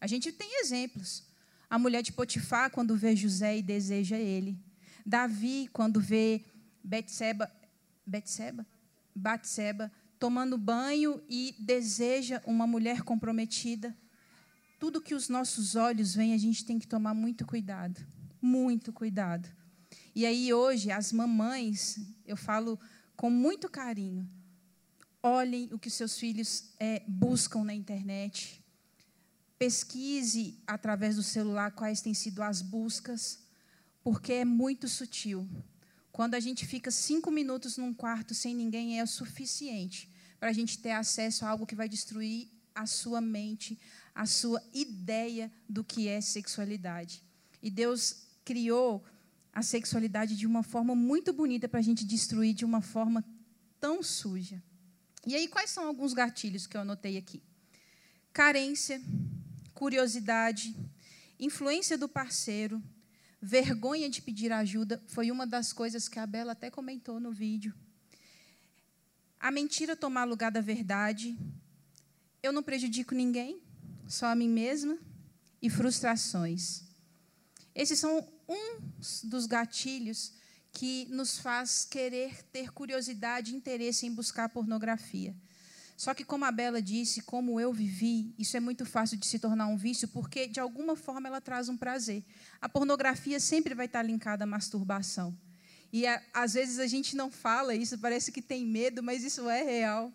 A 0.00 0.06
gente 0.06 0.30
tem 0.30 0.60
exemplos. 0.60 1.24
A 1.68 1.78
mulher 1.78 2.02
de 2.02 2.12
Potifar, 2.12 2.70
quando 2.70 2.96
vê 2.96 3.16
José 3.16 3.58
e 3.58 3.62
deseja 3.62 4.16
ele. 4.16 4.58
Davi, 5.04 5.68
quando 5.72 6.00
vê 6.00 6.42
Betseba, 6.82 7.50
Betseba, 8.08 8.66
Batseba 9.14 9.92
tomando 10.18 10.58
banho 10.58 11.22
e 11.28 11.54
deseja 11.58 12.42
uma 12.44 12.66
mulher 12.66 13.02
comprometida. 13.02 13.96
Tudo 14.78 15.00
que 15.00 15.14
os 15.14 15.28
nossos 15.28 15.76
olhos 15.76 16.14
veem, 16.14 16.34
a 16.34 16.38
gente 16.38 16.64
tem 16.64 16.78
que 16.78 16.86
tomar 16.86 17.14
muito 17.14 17.46
cuidado, 17.46 18.00
muito 18.40 18.92
cuidado. 18.92 19.48
E 20.14 20.26
aí 20.26 20.52
hoje 20.52 20.90
as 20.90 21.12
mamães, 21.12 21.98
eu 22.26 22.36
falo 22.36 22.78
com 23.16 23.30
muito 23.30 23.68
carinho, 23.68 24.28
olhem 25.22 25.68
o 25.72 25.78
que 25.78 25.90
seus 25.90 26.18
filhos 26.18 26.72
é, 26.78 27.02
buscam 27.06 27.64
na 27.64 27.74
internet, 27.74 28.62
pesquise 29.58 30.62
através 30.66 31.16
do 31.16 31.22
celular 31.22 31.72
quais 31.72 32.00
têm 32.00 32.14
sido 32.14 32.42
as 32.42 32.62
buscas, 32.62 33.40
porque 34.02 34.32
é 34.32 34.44
muito 34.44 34.88
sutil. 34.88 35.48
Quando 36.18 36.34
a 36.34 36.40
gente 36.40 36.66
fica 36.66 36.90
cinco 36.90 37.30
minutos 37.30 37.76
num 37.76 37.94
quarto 37.94 38.34
sem 38.34 38.52
ninguém, 38.52 38.98
é 38.98 39.04
o 39.04 39.06
suficiente 39.06 40.10
para 40.40 40.48
a 40.48 40.52
gente 40.52 40.76
ter 40.76 40.90
acesso 40.90 41.44
a 41.44 41.48
algo 41.48 41.64
que 41.64 41.76
vai 41.76 41.88
destruir 41.88 42.48
a 42.74 42.86
sua 42.86 43.20
mente, 43.20 43.78
a 44.12 44.26
sua 44.26 44.60
ideia 44.74 45.48
do 45.68 45.84
que 45.84 46.08
é 46.08 46.20
sexualidade. 46.20 47.22
E 47.62 47.70
Deus 47.70 48.26
criou 48.44 49.04
a 49.52 49.62
sexualidade 49.62 50.36
de 50.36 50.44
uma 50.44 50.64
forma 50.64 50.92
muito 50.92 51.32
bonita 51.32 51.68
para 51.68 51.78
a 51.78 51.84
gente 51.84 52.04
destruir 52.04 52.52
de 52.52 52.64
uma 52.64 52.82
forma 52.82 53.24
tão 53.80 54.02
suja. 54.02 54.60
E 55.24 55.36
aí, 55.36 55.46
quais 55.46 55.70
são 55.70 55.86
alguns 55.86 56.14
gatilhos 56.14 56.66
que 56.66 56.76
eu 56.76 56.80
anotei 56.80 57.16
aqui? 57.16 57.40
Carência, 58.32 59.00
curiosidade, 59.72 60.74
influência 61.38 61.96
do 61.96 62.08
parceiro, 62.08 62.82
vergonha 63.40 64.08
de 64.08 64.20
pedir 64.20 64.52
ajuda, 64.52 65.02
foi 65.06 65.30
uma 65.30 65.46
das 65.46 65.72
coisas 65.72 66.08
que 66.08 66.18
a 66.18 66.26
Bela 66.26 66.52
até 66.52 66.70
comentou 66.70 67.20
no 67.20 67.30
vídeo. 67.30 67.74
A 69.38 69.50
mentira 69.50 69.96
tomar 69.96 70.24
lugar 70.24 70.50
da 70.50 70.60
verdade, 70.60 71.38
eu 72.42 72.52
não 72.52 72.62
prejudico 72.62 73.14
ninguém, 73.14 73.62
só 74.06 74.26
a 74.26 74.34
mim 74.34 74.48
mesma, 74.48 74.98
e 75.62 75.70
frustrações. 75.70 76.82
Esses 77.74 77.98
são 77.98 78.26
uns 78.48 79.22
dos 79.24 79.46
gatilhos 79.46 80.32
que 80.72 81.06
nos 81.10 81.38
faz 81.38 81.84
querer 81.84 82.42
ter 82.44 82.72
curiosidade 82.72 83.52
e 83.52 83.56
interesse 83.56 84.06
em 84.06 84.14
buscar 84.14 84.48
pornografia. 84.48 85.34
Só 85.98 86.14
que, 86.14 86.24
como 86.24 86.44
a 86.44 86.52
Bela 86.52 86.80
disse, 86.80 87.22
como 87.22 87.58
eu 87.58 87.72
vivi, 87.72 88.32
isso 88.38 88.56
é 88.56 88.60
muito 88.60 88.86
fácil 88.86 89.18
de 89.18 89.26
se 89.26 89.36
tornar 89.36 89.66
um 89.66 89.76
vício, 89.76 90.06
porque, 90.06 90.46
de 90.46 90.60
alguma 90.60 90.94
forma, 90.94 91.26
ela 91.26 91.40
traz 91.40 91.68
um 91.68 91.76
prazer. 91.76 92.24
A 92.60 92.68
pornografia 92.68 93.40
sempre 93.40 93.74
vai 93.74 93.86
estar 93.86 94.04
linkada 94.04 94.44
à 94.44 94.46
masturbação. 94.46 95.36
E, 95.92 96.06
a, 96.06 96.22
às 96.32 96.54
vezes, 96.54 96.78
a 96.78 96.86
gente 96.86 97.16
não 97.16 97.32
fala 97.32 97.74
isso, 97.74 97.98
parece 97.98 98.30
que 98.30 98.40
tem 98.40 98.64
medo, 98.64 99.02
mas 99.02 99.24
isso 99.24 99.48
é 99.48 99.60
real. 99.64 100.12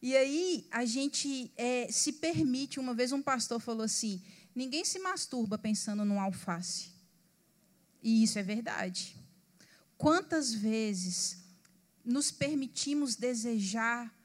E 0.00 0.16
aí, 0.16 0.68
a 0.70 0.84
gente 0.84 1.52
é, 1.56 1.88
se 1.90 2.12
permite. 2.12 2.78
Uma 2.78 2.94
vez, 2.94 3.10
um 3.10 3.20
pastor 3.20 3.58
falou 3.58 3.82
assim: 3.82 4.22
ninguém 4.54 4.84
se 4.84 5.00
masturba 5.00 5.58
pensando 5.58 6.04
num 6.04 6.20
alface. 6.20 6.92
E 8.00 8.22
isso 8.22 8.38
é 8.38 8.44
verdade. 8.44 9.16
Quantas 9.98 10.54
vezes 10.54 11.38
nos 12.04 12.30
permitimos 12.30 13.16
desejar 13.16 14.19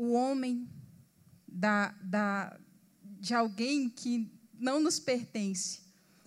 o 0.00 0.12
homem 0.12 0.68
da, 1.46 1.94
da, 2.00 2.58
de 3.02 3.34
alguém 3.34 3.88
que 3.88 4.32
não 4.58 4.80
nos 4.80 4.98
pertence. 4.98 5.80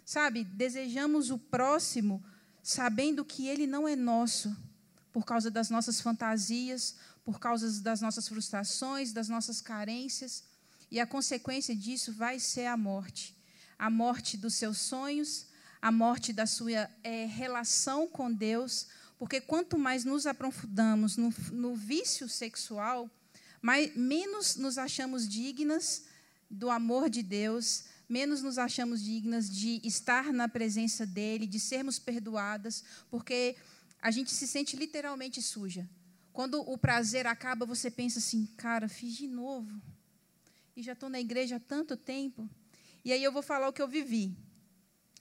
Sabe, 0.05 0.43
desejamos 0.43 1.31
o 1.31 1.37
próximo 1.37 2.23
sabendo 2.61 3.25
que 3.25 3.47
ele 3.47 3.65
não 3.65 3.87
é 3.87 3.95
nosso, 3.95 4.55
por 5.11 5.25
causa 5.25 5.49
das 5.49 5.69
nossas 5.69 5.99
fantasias, 5.99 6.97
por 7.25 7.39
causa 7.39 7.81
das 7.81 7.99
nossas 8.01 8.27
frustrações, 8.27 9.11
das 9.11 9.27
nossas 9.27 9.59
carências. 9.59 10.43
E 10.91 10.99
a 10.99 11.07
consequência 11.07 11.75
disso 11.75 12.13
vai 12.13 12.39
ser 12.39 12.67
a 12.67 12.77
morte 12.77 13.35
a 13.83 13.89
morte 13.89 14.37
dos 14.37 14.55
seus 14.55 14.77
sonhos, 14.77 15.47
a 15.81 15.91
morte 15.91 16.31
da 16.31 16.45
sua 16.45 16.89
é, 17.03 17.25
relação 17.25 18.07
com 18.07 18.31
Deus, 18.31 18.87
porque 19.17 19.41
quanto 19.41 19.77
mais 19.77 20.05
nos 20.05 20.25
aprofundamos 20.25 21.17
no, 21.17 21.33
no 21.51 21.75
vício 21.75 22.29
sexual, 22.29 23.09
mais, 23.63 23.95
menos 23.95 24.57
nos 24.57 24.77
achamos 24.77 25.25
dignas 25.25 26.03
do 26.49 26.69
amor 26.69 27.09
de 27.09 27.23
Deus, 27.23 27.85
menos 28.09 28.41
nos 28.41 28.57
achamos 28.57 29.01
dignas 29.01 29.49
de 29.49 29.79
estar 29.85 30.33
na 30.33 30.49
presença 30.49 31.05
dEle, 31.05 31.47
de 31.47 31.61
sermos 31.61 31.97
perdoadas, 31.97 32.83
porque 33.09 33.55
a 34.01 34.11
gente 34.11 34.33
se 34.33 34.45
sente 34.47 34.75
literalmente 34.75 35.41
suja. 35.41 35.89
Quando 36.33 36.59
o 36.59 36.77
prazer 36.77 37.25
acaba, 37.25 37.65
você 37.65 37.89
pensa 37.89 38.19
assim, 38.19 38.45
cara, 38.57 38.89
fiz 38.89 39.15
de 39.15 39.27
novo. 39.27 39.81
E 40.75 40.83
já 40.83 40.91
estou 40.91 41.07
na 41.07 41.21
igreja 41.21 41.55
há 41.55 41.59
tanto 41.59 41.95
tempo. 41.95 42.49
E 43.05 43.13
aí 43.13 43.23
eu 43.23 43.31
vou 43.31 43.41
falar 43.41 43.69
o 43.69 43.73
que 43.73 43.81
eu 43.81 43.87
vivi. 43.87 44.35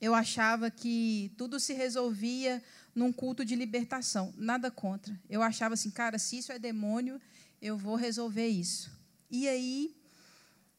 Eu 0.01 0.17
achava 0.17 0.69
que 0.69 1.33
tudo 1.39 1.61
se 1.61 1.75
resolvia 1.75 2.61
num 2.93 3.13
culto 3.13 3.45
de 3.45 3.55
libertação. 3.55 4.35
Nada 4.37 4.69
contra. 4.69 5.17
Eu 5.31 5.43
achava 5.43 5.75
assim, 5.75 5.91
cara, 5.93 6.19
se 6.19 6.39
isso 6.39 6.51
é 6.51 6.59
demônio, 6.59 7.21
eu 7.62 7.78
vou 7.78 7.95
resolver 7.95 8.49
isso. 8.49 8.90
E 9.31 9.49
aí 9.49 9.97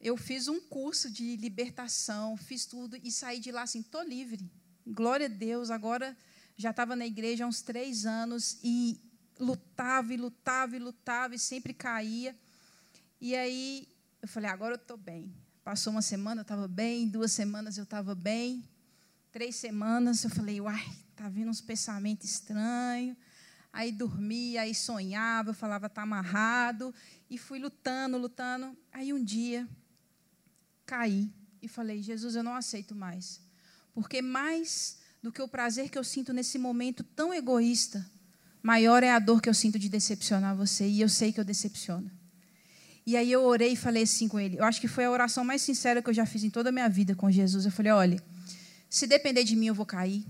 eu 0.02 0.18
fiz 0.18 0.50
um 0.50 0.60
curso 0.60 1.10
de 1.10 1.38
libertação, 1.38 2.36
fiz 2.36 2.66
tudo 2.66 3.00
e 3.02 3.10
saí 3.10 3.40
de 3.40 3.54
lá 3.54 3.62
assim, 3.62 3.82
tô 3.82 4.02
livre. 4.04 4.52
Glória 4.86 5.28
a 5.28 5.30
Deus. 5.30 5.72
Agora 5.72 6.16
já 6.58 6.72
estava 6.72 6.94
na 6.94 7.08
igreja 7.08 7.46
há 7.46 7.48
uns 7.48 7.62
três 7.62 8.06
anos 8.06 8.60
e 8.62 9.00
lutava 9.40 10.14
e 10.14 10.18
lutava 10.18 10.76
e 10.76 10.80
lutava 10.80 11.34
e 11.36 11.40
sempre 11.40 11.74
caía. 11.74 12.38
E 13.22 13.34
aí 13.34 13.88
eu 14.22 14.28
falei, 14.28 14.50
agora 14.50 14.74
eu 14.74 14.82
estou 14.82 14.98
bem. 14.98 15.34
Passou 15.64 15.94
uma 15.94 16.02
semana, 16.02 16.42
eu 16.42 16.44
estava 16.44 16.68
bem, 16.68 17.08
duas 17.08 17.32
semanas 17.32 17.78
eu 17.78 17.86
estava 17.86 18.14
bem, 18.14 18.68
três 19.32 19.56
semanas 19.56 20.22
eu 20.26 20.30
falei, 20.30 20.60
uai, 20.60 20.86
tá 21.16 21.30
vindo 21.30 21.50
uns 21.50 21.62
pensamentos 21.62 22.30
estranhos 22.30 23.16
aí 23.74 23.92
dormia, 23.92 24.62
aí 24.62 24.76
sonhava, 24.76 25.50
eu 25.50 25.54
falava, 25.56 25.88
está 25.88 26.04
amarrado, 26.04 26.94
e 27.28 27.40
fui 27.40 27.58
lutando, 27.58 28.20
lutando. 28.20 28.78
Aí 28.92 29.12
um 29.12 29.24
dia 29.24 29.68
caí 30.86 31.34
e 31.60 31.68
falei, 31.68 32.02
Jesus, 32.04 32.36
eu 32.36 32.44
não 32.44 32.56
aceito 32.56 32.94
mais. 32.94 33.42
Porque 33.92 34.22
mais 34.22 35.00
do 35.24 35.32
que 35.32 35.42
o 35.42 35.48
prazer 35.48 35.90
que 35.90 35.98
eu 35.98 36.04
sinto 36.04 36.32
nesse 36.32 36.60
momento 36.60 37.04
tão 37.04 37.34
egoísta, 37.34 38.06
maior 38.62 39.02
é 39.02 39.10
a 39.12 39.18
dor 39.18 39.42
que 39.42 39.50
eu 39.50 39.54
sinto 39.54 39.80
de 39.80 39.90
decepcionar 39.90 40.56
você, 40.56 40.88
e 40.88 41.02
eu 41.02 41.10
sei 41.10 41.34
que 41.34 41.40
eu 41.40 41.46
decepciono. 41.46 42.12
E 43.06 43.18
aí 43.18 43.32
eu 43.32 43.44
orei 43.44 43.74
e 43.74 43.76
falei 43.76 44.04
assim 44.04 44.28
com 44.28 44.40
ele. 44.40 44.58
Eu 44.58 44.64
acho 44.64 44.80
que 44.80 44.88
foi 44.88 45.06
a 45.06 45.12
oração 45.12 45.44
mais 45.44 45.62
sincera 45.62 46.02
que 46.02 46.10
eu 46.10 46.14
já 46.14 46.26
fiz 46.26 46.44
em 46.44 46.50
toda 46.50 46.70
a 46.70 46.72
minha 46.72 46.88
vida 46.88 47.16
com 47.16 47.30
Jesus. 47.30 47.66
Eu 47.66 47.72
falei: 47.72 47.92
olha, 47.92 48.24
se 48.90 49.06
depender 49.06 49.44
de 49.44 49.56
mim, 49.56 49.66
eu 49.66 49.76
vou 49.76 49.86
cair. 49.86 50.26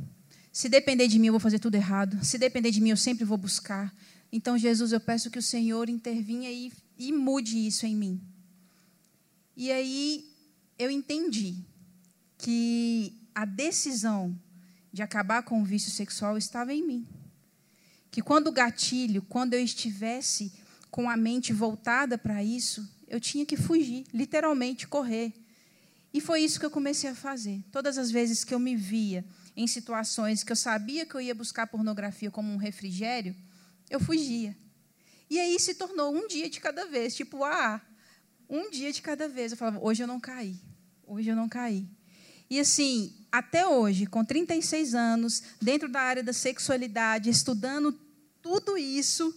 Se 0.53 0.69
depender 0.69 1.07
de 1.07 1.17
mim, 1.17 1.27
eu 1.27 1.33
vou 1.33 1.39
fazer 1.39 1.57
tudo 1.57 1.73
errado. 1.73 2.23
Se 2.23 2.37
depender 2.37 2.69
de 2.69 2.79
mim, 2.79 2.91
eu 2.91 2.97
sempre 2.97 3.25
vou 3.25 3.39
buscar. 3.39 3.91
Então, 4.31 4.55
Jesus, 4.55 4.91
eu 4.91 4.99
peço 4.99 5.31
que 5.31 5.39
o 5.39 5.41
Senhor 5.41 5.89
intervinha 5.89 6.51
e, 6.51 6.71
e 6.95 7.11
mude 7.11 7.65
isso 7.65 7.87
em 7.87 7.95
mim. 7.95 8.21
E 9.57 9.71
aí 9.71 10.31
eu 10.77 10.91
entendi 10.91 11.55
que 12.37 13.17
a 13.33 13.45
decisão 13.45 14.39
de 14.91 15.01
acabar 15.01 15.41
com 15.41 15.59
o 15.59 15.65
vício 15.65 15.91
sexual 15.91 16.37
estava 16.37 16.71
em 16.71 16.85
mim. 16.85 17.07
Que 18.11 18.21
quando 18.21 18.47
o 18.47 18.51
gatilho, 18.51 19.23
quando 19.23 19.55
eu 19.55 19.59
estivesse 19.59 20.53
com 20.91 21.09
a 21.09 21.17
mente 21.17 21.51
voltada 21.51 22.15
para 22.15 22.43
isso, 22.43 22.87
eu 23.07 23.19
tinha 23.19 23.43
que 23.43 23.57
fugir, 23.57 24.05
literalmente 24.13 24.87
correr. 24.87 25.33
E 26.13 26.21
foi 26.21 26.41
isso 26.41 26.59
que 26.59 26.65
eu 26.65 26.69
comecei 26.69 27.09
a 27.09 27.15
fazer. 27.15 27.63
Todas 27.71 27.97
as 27.97 28.11
vezes 28.11 28.43
que 28.43 28.53
eu 28.53 28.59
me 28.59 28.75
via 28.75 29.25
em 29.55 29.67
situações 29.67 30.43
que 30.43 30.51
eu 30.51 30.55
sabia 30.55 31.05
que 31.05 31.15
eu 31.15 31.21
ia 31.21 31.35
buscar 31.35 31.67
pornografia 31.67 32.31
como 32.31 32.51
um 32.51 32.57
refrigério, 32.57 33.35
eu 33.89 33.99
fugia. 33.99 34.57
E 35.29 35.39
aí 35.39 35.59
se 35.59 35.75
tornou 35.75 36.13
um 36.13 36.27
dia 36.27 36.49
de 36.49 36.59
cada 36.59 36.85
vez, 36.85 37.15
tipo, 37.15 37.43
ah, 37.43 37.81
um 38.49 38.69
dia 38.69 38.91
de 38.91 39.01
cada 39.01 39.27
vez. 39.27 39.51
Eu 39.51 39.57
falava, 39.57 39.79
hoje 39.79 40.03
eu 40.03 40.07
não 40.07 40.19
caí, 40.19 40.59
hoje 41.05 41.29
eu 41.29 41.35
não 41.35 41.47
caí. 41.49 41.87
E 42.49 42.59
assim, 42.59 43.15
até 43.31 43.65
hoje, 43.65 44.05
com 44.05 44.23
36 44.23 44.93
anos, 44.93 45.41
dentro 45.61 45.89
da 45.89 46.01
área 46.01 46.23
da 46.23 46.33
sexualidade, 46.33 47.29
estudando 47.29 47.91
tudo 48.41 48.77
isso, 48.77 49.33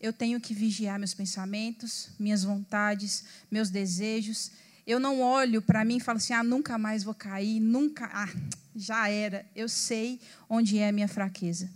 eu 0.00 0.12
tenho 0.12 0.40
que 0.40 0.54
vigiar 0.54 0.98
meus 0.98 1.14
pensamentos, 1.14 2.10
minhas 2.18 2.44
vontades, 2.44 3.24
meus 3.50 3.70
desejos. 3.70 4.52
Eu 4.86 5.00
não 5.00 5.20
olho 5.20 5.60
para 5.60 5.84
mim 5.84 5.96
e 5.96 6.00
falo 6.00 6.18
assim: 6.18 6.32
ah, 6.32 6.44
nunca 6.44 6.78
mais 6.78 7.02
vou 7.02 7.14
cair, 7.14 7.58
nunca. 7.58 8.08
Ah, 8.12 8.32
já 8.74 9.08
era. 9.08 9.44
Eu 9.54 9.68
sei 9.68 10.20
onde 10.48 10.78
é 10.78 10.88
a 10.88 10.92
minha 10.92 11.08
fraqueza. 11.08 11.68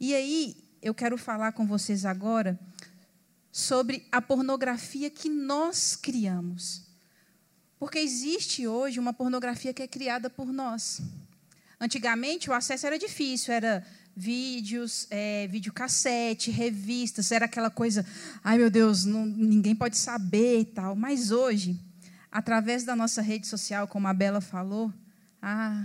E 0.00 0.14
aí, 0.14 0.56
eu 0.80 0.94
quero 0.94 1.18
falar 1.18 1.52
com 1.52 1.66
vocês 1.66 2.04
agora 2.04 2.58
sobre 3.52 4.06
a 4.10 4.22
pornografia 4.22 5.10
que 5.10 5.28
nós 5.28 5.96
criamos. 5.96 6.86
Porque 7.78 7.98
existe 7.98 8.66
hoje 8.66 8.98
uma 8.98 9.12
pornografia 9.12 9.74
que 9.74 9.82
é 9.82 9.88
criada 9.88 10.30
por 10.30 10.52
nós. 10.52 11.00
Antigamente, 11.80 12.50
o 12.50 12.52
acesso 12.52 12.86
era 12.86 12.98
difícil, 12.98 13.52
era 13.52 13.86
vídeos, 14.16 15.06
é, 15.10 15.46
videocassete, 15.46 16.50
revistas, 16.50 17.30
era 17.30 17.44
aquela 17.44 17.70
coisa, 17.70 18.04
ai 18.42 18.58
meu 18.58 18.68
Deus, 18.68 19.04
não, 19.04 19.24
ninguém 19.24 19.76
pode 19.76 19.96
saber 19.96 20.60
e 20.60 20.64
tal. 20.64 20.96
Mas 20.96 21.30
hoje, 21.30 21.78
através 22.38 22.84
da 22.84 22.94
nossa 22.94 23.20
rede 23.20 23.48
social, 23.48 23.88
como 23.88 24.06
a 24.06 24.14
Bela 24.14 24.40
falou, 24.40 24.94
ah, 25.42 25.84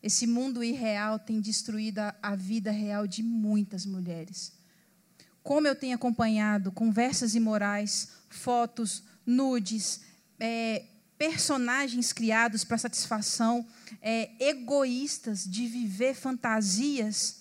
esse 0.00 0.24
mundo 0.24 0.62
irreal 0.62 1.18
tem 1.18 1.40
destruído 1.40 1.98
a, 1.98 2.14
a 2.22 2.36
vida 2.36 2.70
real 2.70 3.08
de 3.08 3.24
muitas 3.24 3.84
mulheres. 3.84 4.52
Como 5.42 5.66
eu 5.66 5.74
tenho 5.74 5.96
acompanhado 5.96 6.70
conversas 6.70 7.34
imorais, 7.34 8.10
fotos, 8.30 9.02
nudes, 9.26 10.02
é, 10.38 10.84
personagens 11.18 12.12
criados 12.12 12.62
para 12.62 12.78
satisfação 12.78 13.66
é, 14.00 14.30
egoístas 14.38 15.42
de 15.42 15.66
viver 15.66 16.14
fantasias 16.14 17.40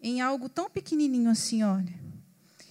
em 0.00 0.20
algo 0.20 0.48
tão 0.48 0.70
pequenininho 0.70 1.30
assim, 1.30 1.64
olha. 1.64 2.00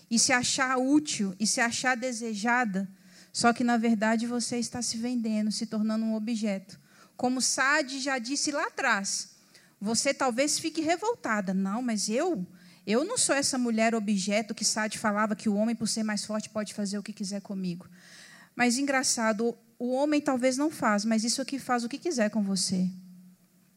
E 0.09 0.17
se 0.17 0.31
achar 0.31 0.77
útil 0.77 1.35
e 1.37 1.45
se 1.45 1.59
achar 1.59 1.97
desejada, 1.97 2.89
só 3.31 3.53
que 3.53 3.63
na 3.63 3.77
verdade 3.77 4.27
você 4.27 4.57
está 4.57 4.81
se 4.81 4.97
vendendo, 4.97 5.51
se 5.51 5.65
tornando 5.65 6.05
um 6.05 6.15
objeto. 6.15 6.79
Como 7.15 7.41
Sade 7.41 7.99
já 7.99 8.17
disse 8.17 8.51
lá 8.51 8.65
atrás, 8.65 9.29
você 9.79 10.13
talvez 10.13 10.59
fique 10.59 10.81
revoltada. 10.81 11.53
Não, 11.53 11.81
mas 11.81 12.09
eu, 12.09 12.45
eu 12.85 13.03
não 13.03 13.17
sou 13.17 13.35
essa 13.35 13.57
mulher 13.57 13.95
objeto 13.95 14.55
que 14.55 14.65
Sade 14.65 14.97
falava 14.97 15.35
que 15.35 15.49
o 15.49 15.55
homem, 15.55 15.75
por 15.75 15.87
ser 15.87 16.03
mais 16.03 16.25
forte, 16.25 16.49
pode 16.49 16.73
fazer 16.73 16.97
o 16.97 17.03
que 17.03 17.13
quiser 17.13 17.41
comigo. 17.41 17.87
Mas 18.55 18.77
engraçado, 18.77 19.57
o 19.79 19.91
homem 19.91 20.21
talvez 20.21 20.57
não 20.57 20.69
faz, 20.69 21.05
mas 21.05 21.23
isso 21.23 21.41
aqui 21.41 21.57
faz 21.57 21.83
o 21.83 21.89
que 21.89 21.97
quiser 21.97 22.29
com 22.29 22.43
você. 22.43 22.89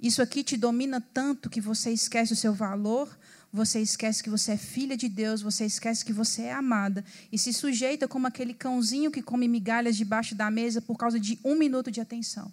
Isso 0.00 0.20
aqui 0.20 0.44
te 0.44 0.56
domina 0.56 1.00
tanto 1.00 1.48
que 1.48 1.60
você 1.60 1.90
esquece 1.90 2.32
o 2.32 2.36
seu 2.36 2.52
valor, 2.52 3.18
você 3.54 3.80
esquece 3.80 4.22
que 4.22 4.28
você 4.28 4.52
é 4.52 4.56
filha 4.56 4.96
de 4.96 5.08
Deus, 5.08 5.40
você 5.40 5.64
esquece 5.64 6.04
que 6.04 6.12
você 6.12 6.42
é 6.42 6.52
amada 6.52 7.04
e 7.30 7.38
se 7.38 7.52
sujeita 7.52 8.08
como 8.08 8.26
aquele 8.26 8.52
cãozinho 8.52 9.10
que 9.10 9.22
come 9.22 9.46
migalhas 9.46 9.96
debaixo 9.96 10.34
da 10.34 10.50
mesa 10.50 10.82
por 10.82 10.96
causa 10.96 11.18
de 11.20 11.38
um 11.44 11.54
minuto 11.54 11.90
de 11.90 12.00
atenção. 12.00 12.52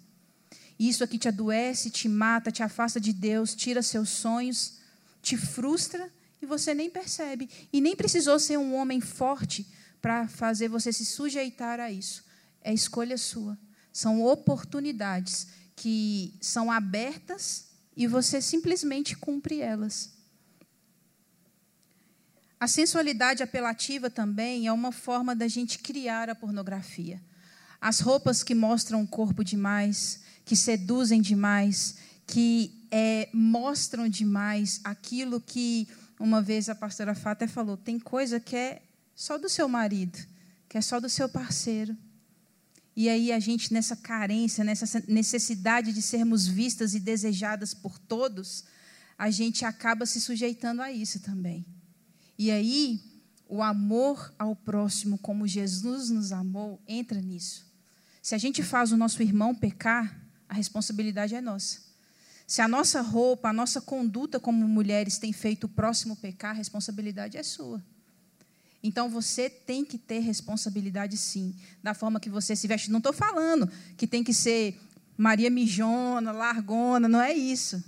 Isso 0.78 1.02
aqui 1.04 1.18
te 1.18 1.28
adoece, 1.28 1.90
te 1.90 2.08
mata, 2.08 2.50
te 2.50 2.62
afasta 2.62 3.00
de 3.00 3.12
Deus, 3.12 3.54
tira 3.54 3.82
seus 3.82 4.08
sonhos, 4.08 4.78
te 5.20 5.36
frustra 5.36 6.08
e 6.40 6.46
você 6.46 6.72
nem 6.72 6.88
percebe. 6.88 7.50
E 7.72 7.80
nem 7.80 7.94
precisou 7.96 8.38
ser 8.38 8.56
um 8.56 8.74
homem 8.74 9.00
forte 9.00 9.66
para 10.00 10.26
fazer 10.28 10.68
você 10.68 10.92
se 10.92 11.04
sujeitar 11.04 11.78
a 11.80 11.90
isso 11.90 12.24
é 12.64 12.72
escolha 12.72 13.18
sua. 13.18 13.58
São 13.92 14.22
oportunidades 14.22 15.48
que 15.76 16.34
são 16.40 16.70
abertas 16.70 17.66
e 17.96 18.06
você 18.06 18.40
simplesmente 18.40 19.16
cumpre 19.16 19.60
elas. 19.60 20.12
A 22.62 22.68
sensualidade 22.68 23.42
apelativa 23.42 24.08
também 24.08 24.68
é 24.68 24.72
uma 24.72 24.92
forma 24.92 25.34
da 25.34 25.48
gente 25.48 25.80
criar 25.80 26.30
a 26.30 26.34
pornografia. 26.34 27.20
As 27.80 27.98
roupas 27.98 28.44
que 28.44 28.54
mostram 28.54 29.02
o 29.02 29.06
corpo 29.08 29.42
demais, 29.42 30.20
que 30.44 30.54
seduzem 30.54 31.20
demais, 31.20 31.96
que 32.24 32.86
é, 32.88 33.28
mostram 33.32 34.08
demais 34.08 34.80
aquilo 34.84 35.40
que 35.40 35.88
uma 36.20 36.40
vez 36.40 36.68
a 36.68 36.74
pastora 36.76 37.16
Fata 37.16 37.48
falou: 37.48 37.76
tem 37.76 37.98
coisa 37.98 38.38
que 38.38 38.54
é 38.54 38.80
só 39.12 39.36
do 39.36 39.48
seu 39.48 39.68
marido, 39.68 40.16
que 40.68 40.78
é 40.78 40.80
só 40.80 41.00
do 41.00 41.08
seu 41.08 41.28
parceiro. 41.28 41.96
E 42.94 43.08
aí 43.08 43.32
a 43.32 43.40
gente, 43.40 43.74
nessa 43.74 43.96
carência, 43.96 44.62
nessa 44.62 45.02
necessidade 45.08 45.92
de 45.92 46.00
sermos 46.00 46.46
vistas 46.46 46.94
e 46.94 47.00
desejadas 47.00 47.74
por 47.74 47.98
todos, 47.98 48.62
a 49.18 49.30
gente 49.30 49.64
acaba 49.64 50.06
se 50.06 50.20
sujeitando 50.20 50.80
a 50.80 50.92
isso 50.92 51.18
também. 51.18 51.66
E 52.42 52.50
aí, 52.50 53.00
o 53.48 53.62
amor 53.62 54.34
ao 54.36 54.56
próximo, 54.56 55.16
como 55.16 55.46
Jesus 55.46 56.10
nos 56.10 56.32
amou, 56.32 56.82
entra 56.88 57.20
nisso. 57.20 57.64
Se 58.20 58.34
a 58.34 58.38
gente 58.38 58.64
faz 58.64 58.90
o 58.90 58.96
nosso 58.96 59.22
irmão 59.22 59.54
pecar, 59.54 60.20
a 60.48 60.54
responsabilidade 60.54 61.36
é 61.36 61.40
nossa. 61.40 61.78
Se 62.44 62.60
a 62.60 62.66
nossa 62.66 63.00
roupa, 63.00 63.50
a 63.50 63.52
nossa 63.52 63.80
conduta 63.80 64.40
como 64.40 64.66
mulheres 64.66 65.18
tem 65.18 65.32
feito 65.32 65.64
o 65.64 65.68
próximo 65.68 66.16
pecar, 66.16 66.50
a 66.50 66.54
responsabilidade 66.54 67.36
é 67.36 67.44
sua. 67.44 67.80
Então 68.82 69.08
você 69.08 69.48
tem 69.48 69.84
que 69.84 69.96
ter 69.96 70.18
responsabilidade 70.18 71.16
sim, 71.16 71.54
da 71.80 71.94
forma 71.94 72.18
que 72.18 72.28
você 72.28 72.56
se 72.56 72.66
veste. 72.66 72.90
Não 72.90 72.98
estou 72.98 73.12
falando 73.12 73.70
que 73.96 74.08
tem 74.08 74.24
que 74.24 74.34
ser 74.34 74.80
Maria 75.16 75.48
Mijona, 75.48 76.32
Largona, 76.32 77.08
não 77.08 77.20
é 77.20 77.32
isso. 77.32 77.84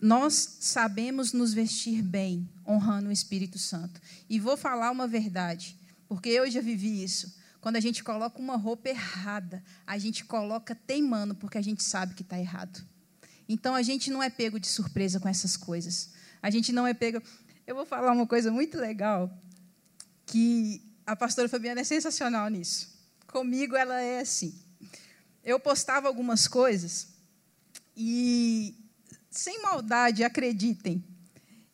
Nós 0.00 0.56
sabemos 0.60 1.32
nos 1.34 1.52
vestir 1.52 2.02
bem, 2.02 2.48
honrando 2.70 3.08
o 3.08 3.12
Espírito 3.12 3.58
Santo. 3.58 4.00
E 4.28 4.38
vou 4.38 4.56
falar 4.56 4.90
uma 4.90 5.06
verdade, 5.06 5.76
porque 6.08 6.28
eu 6.28 6.50
já 6.50 6.60
vivi 6.60 7.02
isso. 7.02 7.34
Quando 7.60 7.76
a 7.76 7.80
gente 7.80 8.02
coloca 8.02 8.38
uma 8.38 8.56
roupa 8.56 8.88
errada, 8.88 9.62
a 9.86 9.98
gente 9.98 10.24
coloca 10.24 10.74
teimando, 10.74 11.34
porque 11.34 11.58
a 11.58 11.62
gente 11.62 11.82
sabe 11.82 12.14
que 12.14 12.22
está 12.22 12.38
errado. 12.38 12.82
Então 13.48 13.74
a 13.74 13.82
gente 13.82 14.10
não 14.10 14.22
é 14.22 14.30
pego 14.30 14.58
de 14.58 14.68
surpresa 14.68 15.18
com 15.18 15.28
essas 15.28 15.56
coisas. 15.56 16.10
A 16.40 16.48
gente 16.48 16.72
não 16.72 16.86
é 16.86 16.94
pego. 16.94 17.20
Eu 17.66 17.74
vou 17.74 17.84
falar 17.84 18.12
uma 18.12 18.26
coisa 18.26 18.50
muito 18.50 18.78
legal 18.78 19.30
que 20.24 20.82
a 21.04 21.16
pastora 21.16 21.48
Fabiana 21.48 21.80
é 21.80 21.84
sensacional 21.84 22.48
nisso. 22.48 22.88
Comigo 23.26 23.76
ela 23.76 24.00
é 24.00 24.20
assim. 24.20 24.54
Eu 25.42 25.58
postava 25.58 26.06
algumas 26.06 26.46
coisas 26.46 27.08
e, 27.96 28.74
sem 29.30 29.60
maldade, 29.62 30.22
acreditem. 30.22 31.04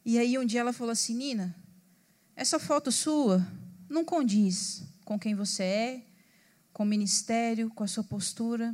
E 0.09 0.21
aí 0.21 0.38
um 0.38 0.45
dia 0.45 0.61
ela 0.61 0.73
falou 0.73 0.92
assim: 0.92 1.16
Nina, 1.16 1.53
essa 2.37 2.61
foto 2.61 2.92
sua 2.92 3.45
não 3.88 4.05
condiz 4.05 4.85
com 5.05 5.19
quem 5.19 5.35
você 5.35 5.64
é, 5.64 6.03
com 6.73 6.85
o 6.85 6.87
ministério, 6.87 7.69
com 7.71 7.83
a 7.83 7.88
sua 7.88 8.05
postura. 8.05 8.73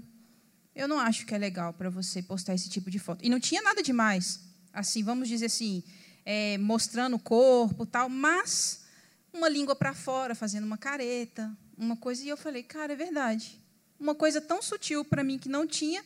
Eu 0.75 0.87
não 0.87 0.99
acho 1.01 1.25
que 1.25 1.35
é 1.35 1.39
legal 1.39 1.73
para 1.73 1.89
você 1.89 2.23
postar 2.23 2.53
esse 2.53 2.69
tipo 2.69 2.91
de 2.91 2.99
foto. 2.99 3.25
E 3.25 3.31
não 3.31 3.41
tinha 3.41 3.63
nada 3.63 3.83
demais, 3.83 4.41
assim, 4.75 5.03
vamos 5.03 5.27
dizer 5.27 5.47
assim, 5.47 5.83
é, 6.23 6.59
mostrando 6.59 7.17
o 7.17 7.19
corpo, 7.19 7.87
tal, 7.87 8.11
mas 8.11 8.85
uma 9.33 9.49
língua 9.49 9.75
para 9.75 9.95
fora, 9.95 10.35
fazendo 10.35 10.65
uma 10.65 10.77
careta, 10.77 11.51
uma 11.79 11.97
coisa. 11.97 12.23
E 12.23 12.29
eu 12.29 12.37
falei, 12.37 12.63
cara, 12.63 12.93
é 12.93 12.97
verdade. 12.97 13.59
Uma 13.99 14.15
coisa 14.15 14.39
tão 14.39 14.61
sutil 14.61 15.03
para 15.03 15.25
mim 15.25 15.39
que 15.39 15.49
não 15.49 15.67
tinha. 15.67 16.05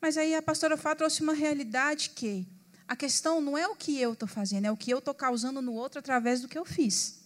Mas 0.00 0.18
aí 0.18 0.34
a 0.34 0.42
pastora 0.42 0.76
Fá 0.76 0.96
trouxe 0.96 1.22
uma 1.22 1.34
realidade 1.34 2.10
que 2.10 2.48
a 2.90 2.96
questão 2.96 3.40
não 3.40 3.56
é 3.56 3.68
o 3.68 3.76
que 3.76 3.96
eu 4.00 4.14
estou 4.14 4.26
fazendo, 4.26 4.64
é 4.64 4.72
o 4.72 4.76
que 4.76 4.90
eu 4.90 4.98
estou 4.98 5.14
causando 5.14 5.62
no 5.62 5.72
outro 5.74 6.00
através 6.00 6.40
do 6.40 6.48
que 6.48 6.58
eu 6.58 6.64
fiz. 6.64 7.20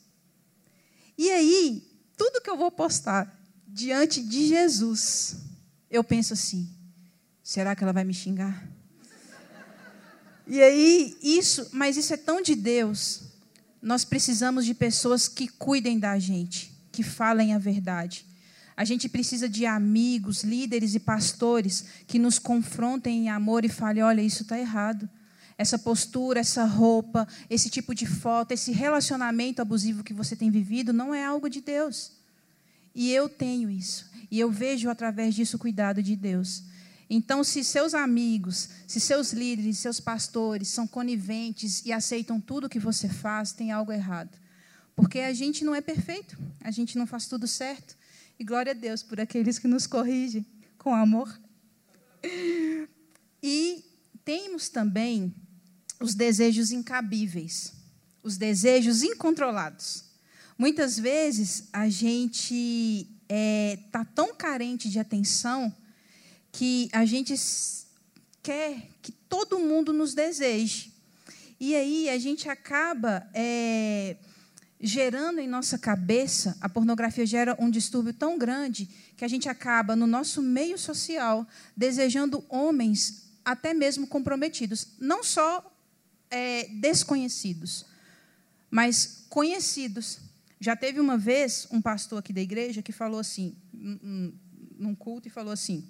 E 1.16 1.30
aí, 1.30 1.82
tudo 2.18 2.42
que 2.42 2.50
eu 2.50 2.56
vou 2.58 2.70
postar 2.70 3.34
diante 3.66 4.22
de 4.22 4.46
Jesus, 4.46 5.36
eu 5.90 6.04
penso 6.04 6.34
assim: 6.34 6.68
será 7.42 7.74
que 7.74 7.82
ela 7.82 7.94
vai 7.94 8.04
me 8.04 8.12
xingar? 8.12 8.68
E 10.46 10.60
aí, 10.60 11.16
isso, 11.22 11.70
mas 11.72 11.96
isso 11.96 12.12
é 12.12 12.18
tão 12.18 12.42
de 12.42 12.54
Deus, 12.54 13.22
nós 13.80 14.04
precisamos 14.04 14.66
de 14.66 14.74
pessoas 14.74 15.28
que 15.28 15.48
cuidem 15.48 15.98
da 15.98 16.18
gente, 16.18 16.78
que 16.92 17.02
falem 17.02 17.54
a 17.54 17.58
verdade. 17.58 18.26
A 18.76 18.84
gente 18.84 19.08
precisa 19.08 19.48
de 19.48 19.64
amigos, 19.64 20.44
líderes 20.44 20.94
e 20.94 21.00
pastores 21.00 21.86
que 22.06 22.18
nos 22.18 22.38
confrontem 22.38 23.24
em 23.24 23.30
amor 23.30 23.64
e 23.64 23.70
falem: 23.70 24.02
olha, 24.02 24.20
isso 24.20 24.42
está 24.42 24.58
errado. 24.58 25.08
Essa 25.56 25.78
postura, 25.78 26.40
essa 26.40 26.64
roupa, 26.64 27.28
esse 27.48 27.70
tipo 27.70 27.94
de 27.94 28.06
foto, 28.06 28.52
esse 28.52 28.72
relacionamento 28.72 29.62
abusivo 29.62 30.02
que 30.02 30.12
você 30.12 30.34
tem 30.34 30.50
vivido 30.50 30.92
não 30.92 31.14
é 31.14 31.24
algo 31.24 31.48
de 31.48 31.60
Deus. 31.60 32.12
E 32.94 33.10
eu 33.12 33.28
tenho 33.28 33.70
isso. 33.70 34.10
E 34.30 34.40
eu 34.40 34.50
vejo 34.50 34.90
através 34.90 35.34
disso 35.34 35.56
o 35.56 35.60
cuidado 35.60 36.02
de 36.02 36.16
Deus. 36.16 36.64
Então, 37.08 37.44
se 37.44 37.62
seus 37.62 37.94
amigos, 37.94 38.68
se 38.86 38.98
seus 38.98 39.32
líderes, 39.32 39.78
seus 39.78 40.00
pastores 40.00 40.68
são 40.68 40.86
coniventes 40.86 41.84
e 41.84 41.92
aceitam 41.92 42.40
tudo 42.40 42.68
que 42.68 42.78
você 42.78 43.08
faz, 43.08 43.52
tem 43.52 43.70
algo 43.70 43.92
errado. 43.92 44.36
Porque 44.96 45.20
a 45.20 45.32
gente 45.32 45.64
não 45.64 45.74
é 45.74 45.80
perfeito, 45.80 46.36
a 46.60 46.70
gente 46.70 46.96
não 46.96 47.06
faz 47.06 47.26
tudo 47.26 47.46
certo. 47.46 47.96
E 48.38 48.44
glória 48.44 48.72
a 48.72 48.74
Deus 48.74 49.02
por 49.02 49.20
aqueles 49.20 49.58
que 49.58 49.68
nos 49.68 49.86
corrigem 49.86 50.46
com 50.78 50.94
amor. 50.94 51.38
E 53.42 53.84
temos 54.24 54.68
também 54.68 55.34
os 56.04 56.14
desejos 56.14 56.70
incabíveis, 56.70 57.72
os 58.22 58.36
desejos 58.36 59.02
incontrolados. 59.02 60.04
Muitas 60.58 60.98
vezes 60.98 61.68
a 61.72 61.88
gente 61.88 63.08
está 63.22 63.34
é, 63.34 63.78
tá 63.90 64.04
tão 64.04 64.34
carente 64.34 64.90
de 64.90 64.98
atenção 64.98 65.74
que 66.52 66.90
a 66.92 67.06
gente 67.06 67.34
quer 68.42 68.90
que 69.00 69.10
todo 69.10 69.58
mundo 69.58 69.94
nos 69.94 70.12
deseje. 70.12 70.92
E 71.58 71.74
aí 71.74 72.10
a 72.10 72.18
gente 72.18 72.50
acaba 72.50 73.26
é, 73.32 74.18
gerando 74.78 75.40
em 75.40 75.48
nossa 75.48 75.78
cabeça, 75.78 76.54
a 76.60 76.68
pornografia 76.68 77.24
gera 77.24 77.56
um 77.58 77.70
distúrbio 77.70 78.12
tão 78.12 78.36
grande 78.36 78.90
que 79.16 79.24
a 79.24 79.28
gente 79.28 79.48
acaba, 79.48 79.96
no 79.96 80.06
nosso 80.06 80.42
meio 80.42 80.76
social, 80.76 81.48
desejando 81.74 82.44
homens 82.50 83.24
até 83.42 83.72
mesmo 83.72 84.06
comprometidos. 84.06 84.88
Não 85.00 85.24
só 85.24 85.73
é, 86.34 86.66
desconhecidos, 86.68 87.86
mas 88.68 89.24
conhecidos. 89.28 90.18
Já 90.58 90.74
teve 90.74 90.98
uma 90.98 91.16
vez 91.16 91.68
um 91.70 91.80
pastor 91.80 92.18
aqui 92.18 92.32
da 92.32 92.40
igreja 92.40 92.82
que 92.82 92.90
falou 92.90 93.20
assim, 93.20 93.56
num 93.72 94.96
culto, 94.96 95.28
e 95.28 95.30
falou 95.30 95.52
assim: 95.52 95.88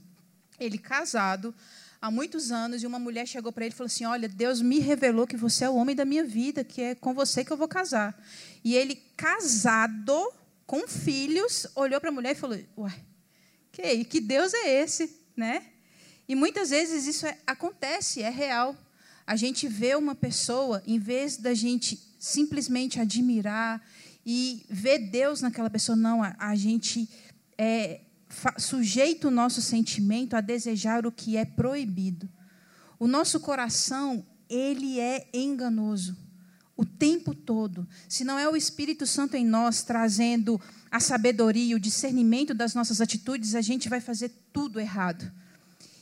ele 0.61 0.77
casado 0.77 1.55
há 1.99 2.11
muitos 2.11 2.53
anos, 2.53 2.83
e 2.83 2.87
uma 2.87 2.99
mulher 2.99 3.27
chegou 3.27 3.51
para 3.53 3.65
ele 3.65 3.75
e 3.75 3.77
falou 3.77 3.87
assim: 3.87 4.05
Olha, 4.05 4.29
Deus 4.29 4.61
me 4.61 4.81
revelou 4.81 5.27
que 5.27 5.37
você 5.37 5.65
é 5.65 5.71
o 5.71 5.77
homem 5.77 5.97
da 5.97 6.05
minha 6.05 6.25
vida, 6.25 6.63
que 6.63 6.83
é 6.83 6.95
com 6.95 7.15
você 7.15 7.43
que 7.43 7.53
eu 7.53 7.57
vou 7.57 7.69
casar. 7.69 8.15
E 8.63 8.75
ele, 8.75 8.97
casado, 9.17 10.31
com 10.67 10.87
filhos, 10.87 11.67
olhou 11.75 11.99
para 12.01 12.11
a 12.11 12.13
mulher 12.13 12.33
e 12.33 12.39
falou: 12.39 12.59
Ué, 12.77 13.01
que, 13.73 14.05
que 14.05 14.21
Deus 14.21 14.53
é 14.53 14.83
esse? 14.83 15.25
Né? 15.35 15.65
E 16.29 16.35
muitas 16.35 16.69
vezes 16.69 17.07
isso 17.07 17.27
é, 17.27 17.39
acontece, 17.47 18.23
é 18.23 18.31
real. 18.31 18.77
A 19.27 19.37
gente 19.37 19.67
vê 19.67 19.95
uma 19.95 20.15
pessoa, 20.15 20.83
em 20.87 20.99
vez 20.99 21.37
da 21.37 21.55
gente 21.55 21.99
simplesmente 22.19 23.01
admirar 23.01 23.83
e 24.25 24.65
ver 24.69 24.99
Deus 25.11 25.41
naquela 25.41 25.71
pessoa, 25.71 25.97
não, 25.97 26.23
a, 26.23 26.35
a 26.39 26.55
gente 26.55 27.09
é, 27.57 28.01
sujeita 28.59 29.29
o 29.29 29.31
nosso 29.31 29.63
sentimento 29.63 30.35
a 30.35 30.41
desejar 30.41 31.07
o 31.07 31.13
que 31.13 31.37
é 31.37 31.45
proibido. 31.45 32.29
O 32.99 33.07
nosso 33.07 33.41
coração, 33.41 34.25
ele 34.49 35.01
é 35.01 35.29
enganoso 35.33 36.17
o 36.77 36.85
tempo 36.85 37.35
todo. 37.35 37.87
Se 38.09 38.25
não 38.25 38.39
é 38.39 38.49
o 38.49 38.57
Espírito 38.57 39.07
Santo 39.07 39.37
em 39.37 39.47
nós 39.47 39.83
trazendo 39.83 40.61
a 40.91 40.99
sabedoria, 41.01 41.77
o 41.77 41.81
discernimento 41.81 42.53
das 42.53 42.75
nossas 42.75 43.01
atitudes, 43.01 43.55
a 43.55 43.61
gente 43.61 43.89
vai 43.89 44.01
fazer 44.01 44.31
tudo 44.53 44.81
errado. 44.81 45.31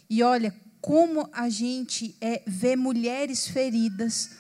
E 0.08 0.22
olha 0.22 0.54
como 0.82 1.30
a 1.32 1.48
gente 1.48 2.16
é, 2.20 2.42
vê 2.44 2.74
mulheres 2.74 3.46
feridas, 3.46 4.30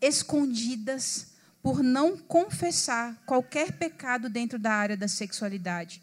escondidas, 0.00 1.32
por 1.60 1.82
não 1.82 2.16
confessar 2.16 3.20
qualquer 3.26 3.72
pecado 3.72 4.28
dentro 4.28 4.60
da 4.60 4.72
área 4.72 4.96
da 4.96 5.08
sexualidade. 5.08 6.00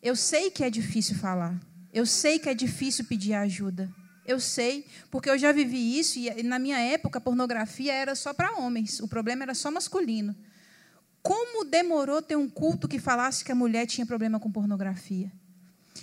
Eu 0.00 0.14
sei 0.14 0.48
que 0.50 0.62
é 0.62 0.70
difícil 0.70 1.16
falar. 1.16 1.60
Eu 1.92 2.06
sei 2.06 2.38
que 2.38 2.48
é 2.48 2.54
difícil 2.54 3.04
pedir 3.04 3.34
ajuda. 3.34 3.92
Eu 4.24 4.38
sei, 4.38 4.86
porque 5.10 5.28
eu 5.28 5.36
já 5.36 5.50
vivi 5.50 5.98
isso 5.98 6.18
e 6.18 6.42
na 6.44 6.58
minha 6.58 6.78
época 6.78 7.18
a 7.18 7.22
pornografia 7.22 7.92
era 7.92 8.14
só 8.14 8.32
para 8.32 8.56
homens. 8.56 9.00
O 9.00 9.08
problema 9.08 9.42
era 9.42 9.54
só 9.54 9.72
masculino. 9.72 10.34
Como 11.20 11.64
demorou 11.64 12.22
ter 12.22 12.36
um 12.36 12.48
culto 12.48 12.86
que 12.86 13.00
falasse 13.00 13.44
que 13.44 13.50
a 13.50 13.56
mulher 13.56 13.86
tinha 13.86 14.06
problema 14.06 14.38
com 14.38 14.50
pornografia? 14.50 15.32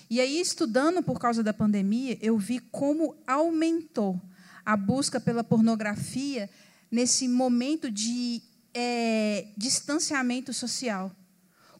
E 0.10 0.20
aí, 0.20 0.40
estudando 0.40 1.02
por 1.04 1.20
causa 1.20 1.44
da 1.44 1.54
pandemia, 1.54 2.18
eu 2.22 2.38
vi 2.38 2.60
como 2.60 3.16
aumentou 3.26 4.22
a 4.66 4.78
busca 4.78 5.20
pela 5.20 5.44
pornografia 5.44 6.50
nesse 6.90 7.28
momento 7.28 7.90
de 7.90 8.42
é, 8.74 9.48
distanciamento 9.58 10.54
social. 10.54 11.12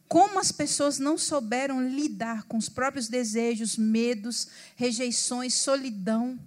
Como 0.08 0.40
as 0.40 0.52
pessoas 0.52 1.00
não 1.00 1.18
souberam 1.18 1.88
lidar 1.88 2.44
com 2.44 2.58
os 2.58 2.68
próprios 2.68 3.08
desejos, 3.08 3.78
medos, 3.78 4.48
rejeições, 4.76 5.54
solidão. 5.54 6.38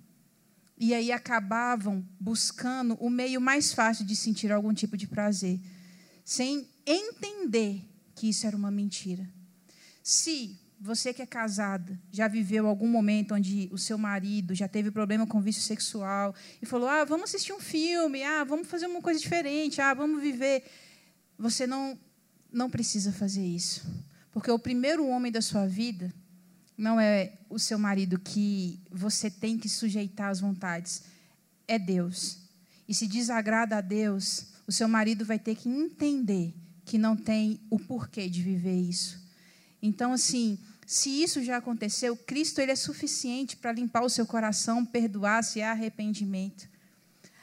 E 0.79 0.92
aí 0.92 1.11
acabavam 1.12 2.07
buscando 2.20 2.94
o 3.00 3.09
meio 3.09 3.40
mais 3.40 3.72
fácil 3.72 4.05
de 4.05 4.14
sentir 4.14 4.53
algum 4.53 4.74
tipo 4.74 4.96
de 4.96 5.07
prazer, 5.07 5.59
sem 6.24 6.68
entender 6.85 7.83
que 8.14 8.29
isso 8.29 8.46
era 8.46 8.57
uma 8.57 8.70
mentira. 8.70 9.27
Se 10.03 10.59
você 10.85 11.14
que 11.14 11.23
é 11.23 11.27
casada 11.27 11.99
já 12.12 12.29
viveu 12.29 12.66
algum 12.66 12.87
momento 12.87 13.35
onde 13.35 13.70
o 13.73 13.79
seu 13.79 13.97
marido 13.97 14.55
já 14.55 14.68
teve 14.68 14.90
problema 14.90 15.27
com 15.27 15.40
vício 15.40 15.62
sexual 15.62 16.35
e 16.61 16.66
falou: 16.66 16.87
"Ah, 16.87 17.05
vamos 17.05 17.31
assistir 17.31 17.55
um 17.55 17.59
filme, 17.59 18.23
ah, 18.23 18.44
vamos 18.44 18.68
fazer 18.68 18.87
uma 18.87 19.01
coisa 19.01 19.18
diferente, 19.18 19.81
ah, 19.81 19.94
vamos 19.94 20.20
viver". 20.20 20.62
Você 21.38 21.66
não 21.66 21.99
não 22.53 22.68
precisa 22.68 23.12
fazer 23.12 23.44
isso. 23.44 23.83
Porque 24.31 24.51
o 24.51 24.59
primeiro 24.59 25.07
homem 25.09 25.33
da 25.33 25.40
sua 25.40 25.66
vida 25.66 26.12
não 26.77 27.01
é 27.01 27.33
o 27.49 27.59
seu 27.59 27.79
marido 27.79 28.18
que 28.18 28.79
você 28.90 29.31
tem 29.31 29.57
que 29.57 29.70
sujeitar 29.70 30.29
às 30.29 30.40
vontades, 30.40 31.05
é 31.66 31.79
Deus. 31.79 32.40
E 32.87 32.92
se 32.92 33.09
desagrada 33.09 33.79
a 33.79 33.81
Deus, 33.81 34.49
o 34.66 34.73
seu 34.73 34.87
marido 34.87 35.25
vai 35.25 35.38
ter 35.38 35.55
que 35.55 35.66
entender 35.66 36.55
que 36.85 36.99
não 36.99 37.16
tem 37.16 37.59
o 37.70 37.79
porquê 37.79 38.29
de 38.29 38.42
viver 38.42 38.79
isso. 38.79 39.25
Então, 39.87 40.14
assim, 40.14 40.59
se 40.87 41.23
isso 41.23 41.42
já 41.42 41.57
aconteceu, 41.57 42.16
Cristo 42.16 42.61
ele 42.61 42.73
é 42.73 42.77
suficiente 42.77 43.57
para 43.57 43.73
limpar 43.73 44.03
o 44.03 44.11
seu 44.11 44.27
coração, 44.27 44.85
perdoar 44.85 45.42
se 45.42 45.62
há 45.62 45.70
arrependimento. 45.70 46.68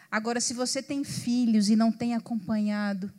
Agora, 0.09 0.41
se 0.41 0.53
você 0.53 0.81
tem 0.83 1.03
filhos 1.03 1.69
e 1.69 1.75
não 1.75 1.91
tem 1.91 2.13
acompanhado, 2.15 3.11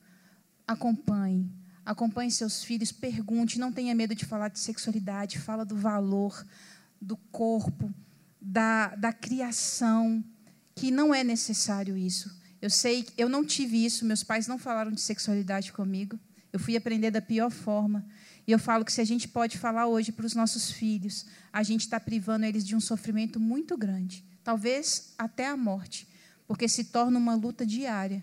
acompanhe 0.66 1.50
Acompanhe 1.84 2.30
seus 2.30 2.62
filhos, 2.62 2.92
pergunte, 2.92 3.58
não 3.58 3.72
tenha 3.72 3.94
medo 3.94 4.14
de 4.14 4.24
falar 4.24 4.48
de 4.48 4.60
sexualidade, 4.60 5.40
fala 5.40 5.64
do 5.64 5.76
valor 5.76 6.46
do 7.00 7.16
corpo, 7.16 7.92
da, 8.40 8.94
da 8.94 9.12
criação, 9.12 10.24
que 10.76 10.92
não 10.92 11.12
é 11.12 11.24
necessário 11.24 11.96
isso. 11.96 12.40
Eu 12.60 12.70
sei, 12.70 13.04
eu 13.18 13.28
não 13.28 13.44
tive 13.44 13.84
isso, 13.84 14.04
meus 14.04 14.22
pais 14.22 14.46
não 14.46 14.58
falaram 14.58 14.92
de 14.92 15.00
sexualidade 15.00 15.72
comigo. 15.72 16.18
Eu 16.52 16.60
fui 16.60 16.76
aprender 16.76 17.10
da 17.10 17.20
pior 17.20 17.50
forma. 17.50 18.06
E 18.46 18.52
eu 18.52 18.58
falo 18.58 18.84
que 18.84 18.92
se 18.92 19.00
a 19.00 19.04
gente 19.04 19.28
pode 19.28 19.58
falar 19.58 19.86
hoje 19.86 20.10
para 20.10 20.26
os 20.26 20.34
nossos 20.34 20.70
filhos, 20.70 21.26
a 21.52 21.62
gente 21.62 21.82
está 21.82 22.00
privando 22.00 22.44
eles 22.44 22.66
de 22.66 22.74
um 22.74 22.80
sofrimento 22.80 23.38
muito 23.38 23.76
grande, 23.76 24.24
talvez 24.42 25.14
até 25.16 25.46
a 25.46 25.56
morte, 25.56 26.08
porque 26.46 26.68
se 26.68 26.84
torna 26.84 27.18
uma 27.18 27.34
luta 27.34 27.64
diária. 27.64 28.22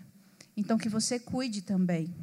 Então, 0.56 0.76
que 0.76 0.88
você 0.88 1.18
cuide 1.18 1.62
também. 1.62 2.14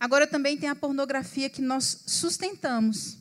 Agora 0.00 0.26
também 0.26 0.56
tem 0.56 0.68
a 0.68 0.74
pornografia 0.74 1.48
que 1.48 1.62
nós 1.62 2.02
sustentamos. 2.06 3.18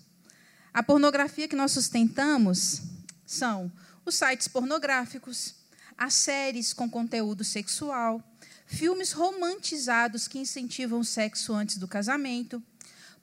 A 0.74 0.82
pornografia 0.82 1.48
que 1.48 1.56
nós 1.56 1.72
sustentamos 1.72 2.82
são 3.26 3.72
os 4.04 4.16
sites 4.16 4.48
pornográficos, 4.48 5.56
as 5.96 6.16
séries 6.16 6.74
com 6.74 6.90
conteúdo 6.90 7.44
sexual, 7.44 8.24
filmes 8.66 9.12
romantizados 9.12 10.28
que 10.28 10.40
incentivam 10.40 11.02
o 11.02 11.06
sexo 11.06 11.54
antes 11.54 11.78
do 11.78 11.88
casamento, 11.88 12.64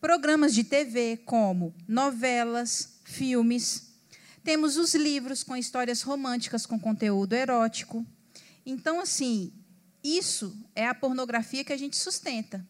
programas 0.01 0.55
de 0.55 0.65
TV 0.65 1.19
como 1.25 1.75
novelas, 1.87 3.01
filmes. 3.05 3.89
Temos 4.45 4.77
os 4.77 4.95
livros 4.95 5.43
com 5.43 5.57
histórias 5.57 6.03
românticas 6.03 6.65
com 6.65 6.79
conteúdo 6.79 7.35
erótico. 7.35 8.07
Então, 8.65 9.01
assim, 9.01 9.53
isso 10.03 10.57
é 10.75 10.87
a 10.87 10.95
pornografia 10.95 11.65
que 11.65 11.73
a 11.73 11.77
gente 11.77 11.97
sustenta. 11.97 12.67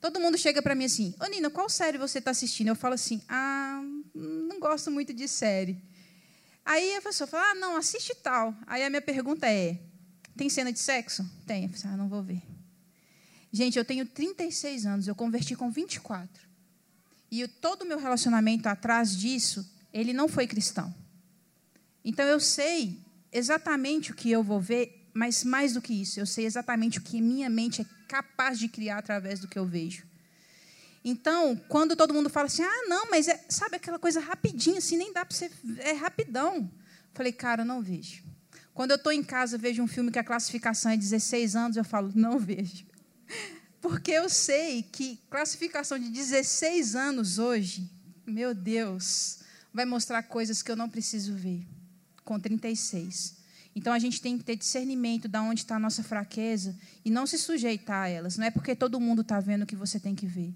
Todo 0.00 0.20
mundo 0.20 0.36
chega 0.36 0.60
para 0.60 0.74
mim 0.74 0.84
assim, 0.84 1.14
ô 1.20 1.26
Nina, 1.26 1.50
qual 1.50 1.68
série 1.68 1.98
você 1.98 2.18
está 2.18 2.30
assistindo? 2.30 2.68
Eu 2.68 2.76
falo 2.76 2.94
assim, 2.94 3.20
ah, 3.28 3.80
não 4.14 4.60
gosto 4.60 4.90
muito 4.90 5.12
de 5.14 5.26
série. 5.26 5.82
Aí 6.64 6.96
a 6.96 7.02
pessoa 7.02 7.26
fala, 7.26 7.50
ah, 7.50 7.54
não, 7.54 7.76
assiste 7.76 8.14
tal. 8.14 8.54
Aí 8.66 8.84
a 8.84 8.90
minha 8.90 9.02
pergunta 9.02 9.46
é, 9.46 9.80
tem 10.36 10.48
cena 10.48 10.72
de 10.72 10.78
sexo? 10.78 11.28
Tem. 11.46 11.64
Eu 11.64 11.70
falo, 11.70 11.94
ah, 11.94 11.96
não 11.96 12.08
vou 12.08 12.22
ver. 12.22 12.42
Gente, 13.50 13.78
eu 13.78 13.84
tenho 13.84 14.04
36 14.04 14.84
anos, 14.84 15.08
eu 15.08 15.14
converti 15.14 15.56
com 15.56 15.70
24. 15.70 16.45
E 17.30 17.46
todo 17.48 17.82
o 17.82 17.86
meu 17.86 17.98
relacionamento 17.98 18.68
atrás 18.68 19.16
disso, 19.16 19.68
ele 19.92 20.12
não 20.12 20.28
foi 20.28 20.46
cristão. 20.46 20.94
Então 22.04 22.24
eu 22.24 22.38
sei 22.38 23.00
exatamente 23.32 24.12
o 24.12 24.14
que 24.14 24.30
eu 24.30 24.42
vou 24.42 24.60
ver, 24.60 25.10
mas 25.12 25.42
mais 25.44 25.72
do 25.74 25.82
que 25.82 25.92
isso, 25.92 26.20
eu 26.20 26.26
sei 26.26 26.46
exatamente 26.46 26.98
o 26.98 27.02
que 27.02 27.20
minha 27.20 27.50
mente 27.50 27.82
é 27.82 27.86
capaz 28.06 28.58
de 28.58 28.68
criar 28.68 28.98
através 28.98 29.40
do 29.40 29.48
que 29.48 29.58
eu 29.58 29.66
vejo. 29.66 30.04
Então, 31.04 31.56
quando 31.68 31.94
todo 31.94 32.12
mundo 32.12 32.28
fala 32.28 32.46
assim, 32.46 32.62
ah, 32.62 32.88
não, 32.88 33.08
mas 33.10 33.28
é, 33.28 33.44
sabe 33.48 33.76
aquela 33.76 33.98
coisa 33.98 34.18
rapidinha, 34.18 34.78
assim, 34.78 34.96
nem 34.96 35.12
dá 35.12 35.24
para 35.24 35.36
ser, 35.36 35.52
é 35.78 35.92
rapidão. 35.92 36.68
Falei, 37.14 37.32
cara, 37.32 37.64
não 37.64 37.80
vejo. 37.80 38.24
Quando 38.74 38.90
eu 38.90 38.96
estou 38.96 39.12
em 39.12 39.22
casa, 39.22 39.56
vejo 39.56 39.82
um 39.82 39.86
filme 39.86 40.10
que 40.10 40.18
a 40.18 40.24
classificação 40.24 40.90
é 40.90 40.96
16 40.96 41.56
anos, 41.56 41.76
eu 41.76 41.84
falo, 41.84 42.10
não 42.14 42.38
vejo. 42.38 42.84
Porque 43.88 44.10
eu 44.10 44.28
sei 44.28 44.82
que 44.82 45.16
classificação 45.30 45.96
de 45.96 46.08
16 46.08 46.96
anos 46.96 47.38
hoje, 47.38 47.88
meu 48.26 48.52
Deus, 48.52 49.38
vai 49.72 49.84
mostrar 49.84 50.24
coisas 50.24 50.60
que 50.60 50.72
eu 50.72 50.74
não 50.74 50.88
preciso 50.88 51.32
ver 51.34 51.64
com 52.24 52.36
36. 52.36 53.36
Então 53.76 53.92
a 53.92 53.98
gente 54.00 54.20
tem 54.20 54.36
que 54.36 54.42
ter 54.42 54.56
discernimento 54.56 55.28
de 55.28 55.38
onde 55.38 55.60
está 55.60 55.76
a 55.76 55.78
nossa 55.78 56.02
fraqueza 56.02 56.76
e 57.04 57.12
não 57.12 57.28
se 57.28 57.38
sujeitar 57.38 58.06
a 58.06 58.08
elas. 58.08 58.36
Não 58.36 58.44
é 58.44 58.50
porque 58.50 58.74
todo 58.74 58.98
mundo 58.98 59.22
está 59.22 59.38
vendo 59.38 59.64
que 59.64 59.76
você 59.76 60.00
tem 60.00 60.16
que 60.16 60.26
ver. 60.26 60.52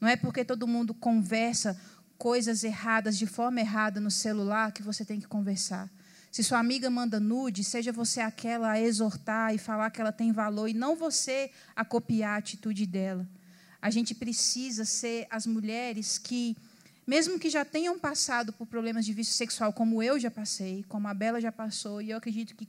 Não 0.00 0.08
é 0.08 0.16
porque 0.16 0.44
todo 0.44 0.66
mundo 0.66 0.92
conversa 0.92 1.80
coisas 2.18 2.64
erradas 2.64 3.16
de 3.16 3.26
forma 3.26 3.60
errada 3.60 4.00
no 4.00 4.10
celular 4.10 4.72
que 4.72 4.82
você 4.82 5.04
tem 5.04 5.20
que 5.20 5.28
conversar. 5.28 5.88
Se 6.32 6.42
sua 6.42 6.58
amiga 6.58 6.88
manda 6.88 7.20
nude, 7.20 7.62
seja 7.62 7.92
você 7.92 8.18
aquela 8.22 8.70
a 8.70 8.80
exortar 8.80 9.54
e 9.54 9.58
falar 9.58 9.90
que 9.90 10.00
ela 10.00 10.10
tem 10.10 10.32
valor 10.32 10.66
e 10.66 10.72
não 10.72 10.96
você 10.96 11.50
a 11.76 11.84
copiar 11.84 12.36
a 12.36 12.38
atitude 12.38 12.86
dela. 12.86 13.28
A 13.82 13.90
gente 13.90 14.14
precisa 14.14 14.86
ser 14.86 15.26
as 15.28 15.46
mulheres 15.46 16.16
que 16.16 16.56
mesmo 17.06 17.38
que 17.38 17.50
já 17.50 17.66
tenham 17.66 17.98
passado 17.98 18.50
por 18.50 18.66
problemas 18.66 19.04
de 19.04 19.12
vício 19.12 19.34
sexual, 19.34 19.74
como 19.74 20.02
eu 20.02 20.18
já 20.18 20.30
passei, 20.30 20.84
como 20.88 21.06
a 21.06 21.12
Bela 21.12 21.38
já 21.38 21.52
passou, 21.52 22.00
e 22.00 22.10
eu 22.10 22.16
acredito 22.16 22.54
que 22.54 22.66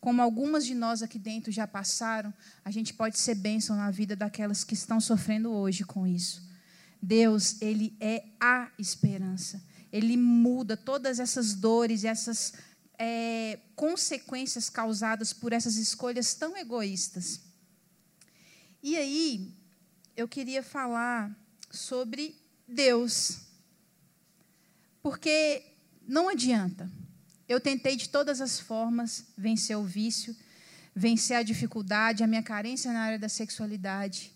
como 0.00 0.22
algumas 0.22 0.64
de 0.64 0.74
nós 0.74 1.02
aqui 1.02 1.18
dentro 1.18 1.50
já 1.50 1.66
passaram, 1.66 2.32
a 2.64 2.70
gente 2.70 2.94
pode 2.94 3.18
ser 3.18 3.34
bênção 3.34 3.74
na 3.74 3.90
vida 3.90 4.14
daquelas 4.14 4.62
que 4.62 4.74
estão 4.74 5.00
sofrendo 5.00 5.50
hoje 5.50 5.82
com 5.82 6.06
isso. 6.06 6.48
Deus, 7.02 7.60
Ele 7.60 7.96
é 7.98 8.22
a 8.38 8.68
esperança. 8.78 9.60
Ele 9.92 10.16
muda 10.16 10.76
todas 10.76 11.18
essas 11.18 11.54
dores, 11.54 12.04
essas 12.04 12.52
é, 13.02 13.58
consequências 13.74 14.68
causadas 14.68 15.32
por 15.32 15.54
essas 15.54 15.76
escolhas 15.76 16.34
tão 16.34 16.54
egoístas. 16.54 17.40
E 18.82 18.94
aí, 18.94 19.54
eu 20.14 20.28
queria 20.28 20.62
falar 20.62 21.34
sobre 21.70 22.36
Deus. 22.68 23.38
Porque 25.02 25.62
não 26.06 26.28
adianta. 26.28 26.90
Eu 27.48 27.58
tentei 27.58 27.96
de 27.96 28.10
todas 28.10 28.38
as 28.38 28.60
formas 28.60 29.24
vencer 29.36 29.78
o 29.78 29.82
vício, 29.82 30.36
vencer 30.94 31.38
a 31.38 31.42
dificuldade, 31.42 32.22
a 32.22 32.26
minha 32.26 32.42
carência 32.42 32.92
na 32.92 33.00
área 33.00 33.18
da 33.18 33.30
sexualidade. 33.30 34.30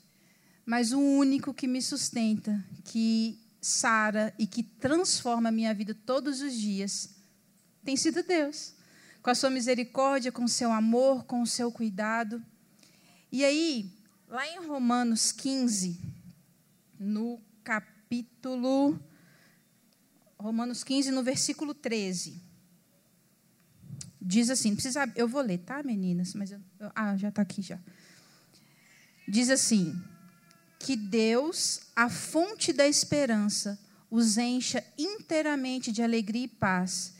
Mas 0.64 0.90
o 0.90 0.98
único 0.98 1.53
que 1.53 1.66
me 1.66 1.83
sustenta, 1.83 2.64
que 2.83 3.38
sara 3.61 4.35
e 4.38 4.46
que 4.46 4.62
transforma 4.62 5.50
a 5.50 5.53
minha 5.53 5.74
vida 5.74 5.94
todos 5.94 6.40
os 6.40 6.55
dias, 6.55 7.11
tem 7.85 7.97
sido 7.97 8.23
Deus. 8.23 8.75
Com 9.23 9.31
a 9.31 9.35
sua 9.35 9.51
misericórdia, 9.51 10.33
com 10.33 10.44
o 10.44 10.49
seu 10.49 10.73
amor, 10.73 11.25
com 11.25 11.42
o 11.42 11.47
seu 11.47 11.70
cuidado. 11.70 12.44
E 13.31 13.44
aí, 13.44 13.90
lá 14.29 14.47
em 14.47 14.66
Romanos 14.66 15.33
15, 15.33 16.01
no 16.99 17.40
capítulo. 17.62 18.99
Romanos 20.38 20.85
15, 20.85 21.11
no 21.11 21.23
versículo 21.23 21.75
13. 21.75 22.42
Diz 24.20 24.51
assim, 24.51 24.75
precisa, 24.75 25.11
eu 25.16 25.29
vou 25.29 25.42
ler, 25.42 25.59
tá, 25.59 25.83
meninas? 25.83 26.35
Mas 26.35 26.51
eu, 26.51 26.61
eu, 26.81 26.90
ah, 26.94 27.16
já 27.16 27.29
está 27.29 27.42
aqui 27.42 27.61
já. 27.62 27.79
Diz 29.27 29.51
assim: 29.51 30.01
que 30.85 30.97
Deus, 30.97 31.81
a 31.97 32.11
fonte 32.11 32.73
da 32.73 32.87
esperança, 32.87 33.79
os 34.11 34.37
encha 34.37 34.85
inteiramente 34.99 35.90
de 35.90 36.03
alegria 36.03 36.44
e 36.44 36.49
paz, 36.49 37.13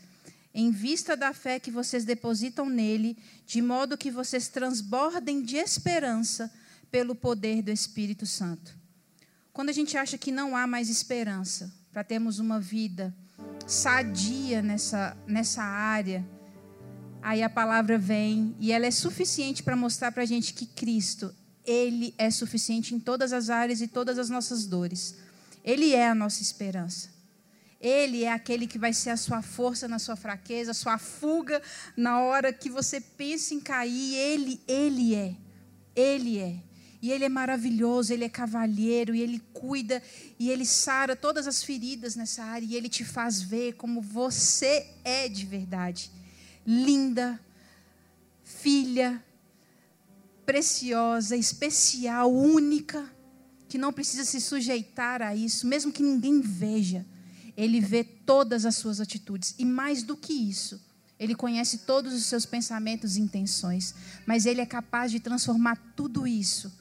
em 0.57 0.71
vista 0.71 1.17
da 1.17 1.33
fé 1.33 1.59
que 1.59 1.69
vocês 1.69 2.05
depositam 2.05 2.69
nele, 2.69 3.17
de 3.45 3.61
modo 3.61 3.97
que 3.97 4.09
vocês 4.09 4.47
transbordem 4.47 5.41
de 5.41 5.57
esperança 5.57 6.49
pelo 6.89 7.13
poder 7.13 7.61
do 7.61 7.71
Espírito 7.71 8.25
Santo. 8.25 8.73
Quando 9.51 9.67
a 9.67 9.73
gente 9.73 9.97
acha 9.97 10.17
que 10.17 10.31
não 10.31 10.55
há 10.55 10.65
mais 10.65 10.89
esperança 10.89 11.69
para 11.91 12.05
termos 12.05 12.39
uma 12.39 12.57
vida 12.57 13.13
sadia 13.67 14.61
nessa, 14.61 15.17
nessa 15.27 15.61
área, 15.61 16.25
aí 17.21 17.43
a 17.43 17.49
palavra 17.49 17.97
vem 17.97 18.55
e 18.57 18.71
ela 18.71 18.85
é 18.85 18.91
suficiente 18.91 19.61
para 19.61 19.75
mostrar 19.75 20.13
para 20.13 20.23
a 20.23 20.25
gente 20.25 20.53
que 20.53 20.65
Cristo 20.65 21.35
ele 21.65 22.15
é 22.17 22.31
suficiente 22.31 22.95
em 22.95 22.99
todas 22.99 23.33
as 23.33 23.49
áreas 23.49 23.81
e 23.81 23.89
todas 23.89 24.17
as 24.17 24.29
nossas 24.29 24.65
dores. 24.65 25.15
Ele 25.65 25.93
é 25.93 26.07
a 26.07 26.15
nossa 26.15 26.41
esperança. 26.41 27.14
Ele 27.79 28.23
é 28.23 28.31
aquele 28.31 28.67
que 28.67 28.79
vai 28.79 28.93
ser 28.93 29.11
a 29.11 29.17
sua 29.17 29.41
força 29.41 29.87
na 29.87 29.99
sua 29.99 30.15
fraqueza, 30.15 30.71
a 30.71 30.73
sua 30.73 30.97
fuga 30.97 31.61
na 31.95 32.21
hora 32.21 32.51
que 32.51 32.69
você 32.69 32.99
pensa 32.99 33.53
em 33.53 33.59
cair. 33.59 34.15
Ele, 34.15 34.61
ele 34.67 35.15
é. 35.15 35.35
Ele 35.95 36.39
é. 36.39 36.59
E 37.01 37.11
ele 37.11 37.25
é 37.25 37.29
maravilhoso, 37.29 38.11
ele 38.11 38.23
é 38.23 38.29
cavalheiro, 38.29 39.13
e 39.13 39.21
ele 39.21 39.39
cuida, 39.53 40.01
e 40.39 40.49
ele 40.49 40.65
sara 40.65 41.15
todas 41.15 41.45
as 41.45 41.63
feridas 41.63 42.15
nessa 42.15 42.43
área, 42.43 42.65
e 42.65 42.75
ele 42.75 42.89
te 42.89 43.05
faz 43.05 43.39
ver 43.41 43.73
como 43.73 44.01
você 44.01 44.87
é 45.03 45.29
de 45.29 45.45
verdade. 45.45 46.09
Linda, 46.65 47.39
filha, 48.43 49.23
preciosa, 50.47 51.35
especial, 51.35 52.33
única, 52.33 53.07
que 53.67 53.77
não 53.77 53.93
precisa 53.93 54.25
se 54.25 54.41
sujeitar 54.41 55.21
a 55.21 55.35
isso, 55.35 55.67
mesmo 55.67 55.91
que 55.91 56.01
ninguém 56.01 56.41
veja. 56.41 57.05
Ele 57.55 57.79
vê 57.79 58.03
todas 58.03 58.65
as 58.65 58.75
suas 58.75 58.99
atitudes. 58.99 59.55
E 59.57 59.65
mais 59.65 60.03
do 60.03 60.17
que 60.17 60.33
isso, 60.33 60.81
ele 61.19 61.35
conhece 61.35 61.79
todos 61.79 62.13
os 62.13 62.25
seus 62.25 62.45
pensamentos 62.45 63.15
e 63.15 63.21
intenções. 63.21 63.95
Mas 64.25 64.45
ele 64.45 64.61
é 64.61 64.65
capaz 64.65 65.11
de 65.11 65.19
transformar 65.19 65.93
tudo 65.95 66.27
isso 66.27 66.73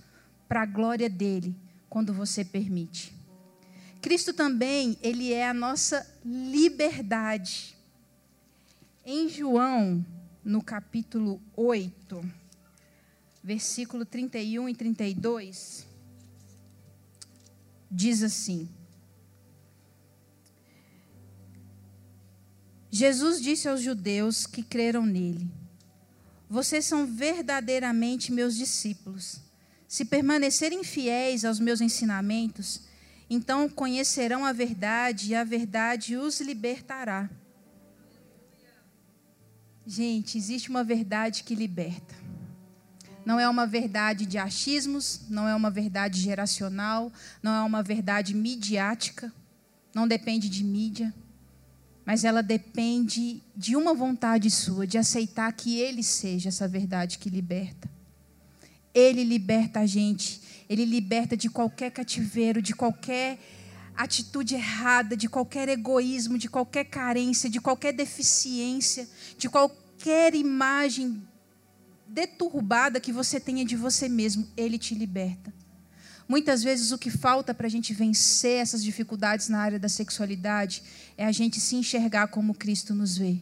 para 0.48 0.62
a 0.62 0.66
glória 0.66 1.08
dele, 1.08 1.54
quando 1.88 2.12
você 2.12 2.44
permite. 2.44 3.14
Cristo 4.00 4.32
também, 4.32 4.98
ele 5.00 5.32
é 5.32 5.48
a 5.48 5.54
nossa 5.54 6.06
liberdade. 6.24 7.74
Em 9.06 9.28
João, 9.28 10.04
no 10.44 10.62
capítulo 10.62 11.40
8, 11.56 12.22
versículo 13.42 14.04
31 14.04 14.68
e 14.68 14.74
32, 14.74 15.86
diz 17.90 18.22
assim: 18.22 18.68
Jesus 22.96 23.42
disse 23.42 23.68
aos 23.68 23.80
judeus 23.80 24.46
que 24.46 24.62
creram 24.62 25.04
nele: 25.04 25.50
Vocês 26.48 26.84
são 26.84 27.04
verdadeiramente 27.04 28.30
meus 28.30 28.54
discípulos. 28.54 29.40
Se 29.88 30.04
permanecerem 30.04 30.84
fiéis 30.84 31.44
aos 31.44 31.58
meus 31.58 31.80
ensinamentos, 31.80 32.82
então 33.28 33.68
conhecerão 33.68 34.44
a 34.44 34.52
verdade 34.52 35.32
e 35.32 35.34
a 35.34 35.42
verdade 35.42 36.16
os 36.16 36.40
libertará. 36.40 37.28
Gente, 39.84 40.38
existe 40.38 40.70
uma 40.70 40.84
verdade 40.84 41.42
que 41.42 41.56
liberta. 41.56 42.14
Não 43.26 43.40
é 43.40 43.48
uma 43.48 43.66
verdade 43.66 44.24
de 44.24 44.38
achismos, 44.38 45.22
não 45.28 45.48
é 45.48 45.54
uma 45.56 45.68
verdade 45.68 46.20
geracional, 46.20 47.12
não 47.42 47.56
é 47.56 47.60
uma 47.62 47.82
verdade 47.82 48.32
midiática, 48.36 49.32
não 49.92 50.06
depende 50.06 50.48
de 50.48 50.62
mídia, 50.62 51.12
mas 52.04 52.24
ela 52.24 52.42
depende 52.42 53.42
de 53.56 53.76
uma 53.76 53.94
vontade 53.94 54.50
sua, 54.50 54.86
de 54.86 54.98
aceitar 54.98 55.50
que 55.52 55.78
Ele 55.78 56.02
seja 56.02 56.48
essa 56.50 56.68
verdade 56.68 57.18
que 57.18 57.30
liberta. 57.30 57.88
Ele 58.92 59.24
liberta 59.24 59.80
a 59.80 59.86
gente, 59.86 60.40
Ele 60.68 60.84
liberta 60.84 61.36
de 61.36 61.48
qualquer 61.48 61.90
cativeiro, 61.90 62.60
de 62.60 62.74
qualquer 62.74 63.38
atitude 63.96 64.54
errada, 64.54 65.16
de 65.16 65.28
qualquer 65.28 65.68
egoísmo, 65.68 66.36
de 66.36 66.48
qualquer 66.48 66.84
carência, 66.84 67.48
de 67.48 67.60
qualquer 67.60 67.92
deficiência, 67.92 69.08
de 69.38 69.48
qualquer 69.48 70.34
imagem 70.34 71.22
deturbada 72.06 73.00
que 73.00 73.12
você 73.12 73.40
tenha 73.40 73.64
de 73.64 73.76
você 73.76 74.08
mesmo, 74.08 74.46
Ele 74.56 74.78
te 74.78 74.94
liberta. 74.94 75.52
Muitas 76.26 76.62
vezes 76.62 76.90
o 76.90 76.98
que 76.98 77.10
falta 77.10 77.52
para 77.52 77.66
a 77.66 77.70
gente 77.70 77.92
vencer 77.92 78.60
essas 78.60 78.82
dificuldades 78.82 79.48
na 79.48 79.58
área 79.58 79.78
da 79.78 79.88
sexualidade 79.88 80.82
é 81.18 81.24
a 81.24 81.32
gente 81.32 81.60
se 81.60 81.76
enxergar 81.76 82.28
como 82.28 82.54
Cristo 82.54 82.94
nos 82.94 83.16
vê. 83.16 83.40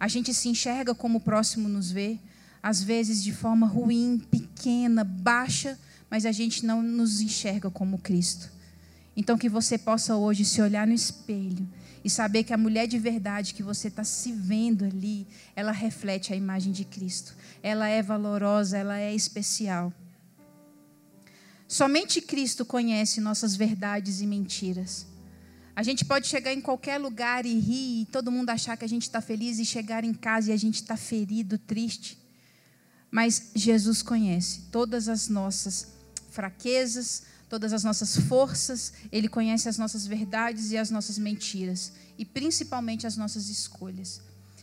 A 0.00 0.08
gente 0.08 0.34
se 0.34 0.48
enxerga 0.48 0.94
como 0.94 1.18
o 1.18 1.20
próximo 1.20 1.68
nos 1.68 1.92
vê, 1.92 2.18
às 2.60 2.82
vezes 2.82 3.22
de 3.22 3.32
forma 3.32 3.66
ruim, 3.66 4.20
pequena, 4.30 5.04
baixa, 5.04 5.78
mas 6.10 6.26
a 6.26 6.32
gente 6.32 6.66
não 6.66 6.82
nos 6.82 7.20
enxerga 7.20 7.70
como 7.70 7.98
Cristo. 7.98 8.50
Então 9.16 9.38
que 9.38 9.48
você 9.48 9.78
possa 9.78 10.16
hoje 10.16 10.44
se 10.44 10.60
olhar 10.60 10.86
no 10.86 10.92
espelho 10.92 11.68
e 12.04 12.10
saber 12.10 12.42
que 12.42 12.52
a 12.52 12.58
mulher 12.58 12.88
de 12.88 12.98
verdade 12.98 13.54
que 13.54 13.62
você 13.62 13.86
está 13.88 14.02
se 14.02 14.32
vendo 14.32 14.84
ali, 14.84 15.26
ela 15.54 15.70
reflete 15.70 16.32
a 16.32 16.36
imagem 16.36 16.72
de 16.72 16.84
Cristo. 16.84 17.36
Ela 17.62 17.88
é 17.88 18.02
valorosa, 18.02 18.76
ela 18.76 18.98
é 18.98 19.14
especial. 19.14 19.92
Somente 21.72 22.20
Cristo 22.20 22.66
conhece 22.66 23.18
nossas 23.18 23.56
verdades 23.56 24.20
e 24.20 24.26
mentiras. 24.26 25.06
A 25.74 25.82
gente 25.82 26.04
pode 26.04 26.26
chegar 26.26 26.52
em 26.52 26.60
qualquer 26.60 26.98
lugar 26.98 27.46
e 27.46 27.58
rir, 27.58 28.02
e 28.02 28.04
todo 28.12 28.30
mundo 28.30 28.50
achar 28.50 28.76
que 28.76 28.84
a 28.84 28.88
gente 28.88 29.04
está 29.04 29.22
feliz, 29.22 29.58
e 29.58 29.64
chegar 29.64 30.04
em 30.04 30.12
casa 30.12 30.50
e 30.50 30.52
a 30.52 30.56
gente 30.58 30.74
está 30.74 30.98
ferido, 30.98 31.56
triste. 31.56 32.18
Mas 33.10 33.52
Jesus 33.54 34.02
conhece 34.02 34.64
todas 34.70 35.08
as 35.08 35.28
nossas 35.28 35.88
fraquezas, 36.30 37.22
todas 37.48 37.72
as 37.72 37.82
nossas 37.82 38.18
forças, 38.18 38.92
Ele 39.10 39.26
conhece 39.26 39.66
as 39.66 39.78
nossas 39.78 40.06
verdades 40.06 40.72
e 40.72 40.76
as 40.76 40.90
nossas 40.90 41.16
mentiras, 41.16 41.94
e 42.18 42.24
principalmente 42.26 43.06
as 43.06 43.16
nossas 43.16 43.48
escolhas. 43.48 44.20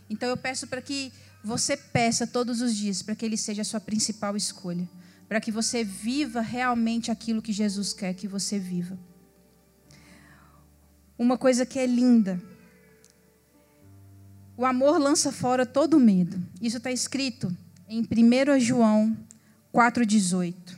Então 0.08 0.30
eu 0.30 0.38
peço 0.38 0.67
para 0.67 0.80
que 0.80 1.12
você 1.43 1.76
peça 1.76 2.28
todos 2.28 2.62
os 2.62 2.76
dias 2.76 3.02
para 3.02 3.15
que 3.15 3.26
Ele 3.26 3.36
seja 3.36 3.63
a 3.63 3.65
sua 3.65 3.80
principal 3.80 4.38
escolha, 4.38 4.88
para 5.30 5.39
que 5.39 5.52
você 5.52 5.84
viva 5.84 6.42
realmente 6.42 7.12
aquilo 7.12 7.42
que 7.42 7.54
Jesus 7.54 7.94
quer 7.94 8.15
que 8.15 8.28
você 8.28 8.58
viva. 8.58 8.98
Uma 11.18 11.38
coisa 11.38 11.65
que 11.65 11.78
é 11.78 11.86
linda. 11.86 12.42
O 14.58 14.65
amor 14.65 14.98
lança 14.98 15.32
fora 15.32 15.65
todo 15.65 16.00
medo. 16.00 16.42
Isso 16.60 16.78
está 16.78 16.92
escrito 16.92 17.56
em 17.88 18.02
1 18.02 18.60
João 18.60 19.15
4,18. 19.72 20.78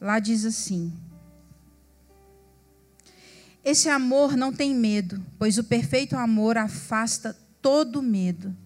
Lá 0.00 0.18
diz 0.18 0.44
assim: 0.44 0.92
esse 3.64 3.88
amor 3.88 4.36
não 4.36 4.52
tem 4.52 4.74
medo, 4.74 5.24
pois 5.38 5.56
o 5.56 5.64
perfeito 5.64 6.16
amor 6.16 6.58
afasta 6.58 7.36
todo 7.60 8.02
medo. 8.02 8.56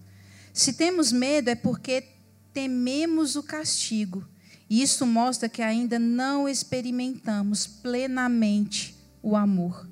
Se 0.51 0.73
temos 0.73 1.11
medo 1.11 1.49
é 1.49 1.55
porque 1.55 2.03
tememos 2.51 3.35
o 3.35 3.43
castigo. 3.43 4.27
E 4.69 4.81
isso 4.81 5.05
mostra 5.05 5.47
que 5.47 5.61
ainda 5.61 5.97
não 5.97 6.47
experimentamos 6.47 7.65
plenamente 7.65 8.95
o 9.21 9.35
amor. 9.35 9.89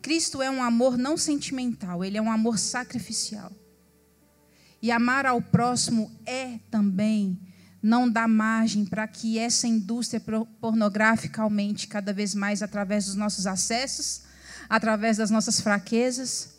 Cristo 0.00 0.42
é 0.42 0.50
um 0.50 0.62
amor 0.62 0.98
não 0.98 1.16
sentimental, 1.16 2.04
ele 2.04 2.18
é 2.18 2.22
um 2.22 2.32
amor 2.32 2.58
sacrificial. 2.58 3.52
E 4.80 4.90
amar 4.90 5.26
ao 5.26 5.40
próximo 5.40 6.10
é 6.26 6.58
também 6.70 7.38
não 7.82 8.08
dar 8.10 8.28
margem 8.28 8.84
para 8.84 9.06
que 9.06 9.38
essa 9.38 9.66
indústria 9.66 10.20
pornográfica 10.60 11.42
aumente 11.42 11.86
cada 11.86 12.12
vez 12.12 12.34
mais 12.34 12.62
através 12.62 13.06
dos 13.06 13.14
nossos 13.14 13.46
acessos, 13.46 14.22
através 14.68 15.16
das 15.16 15.30
nossas 15.30 15.60
fraquezas, 15.60 16.51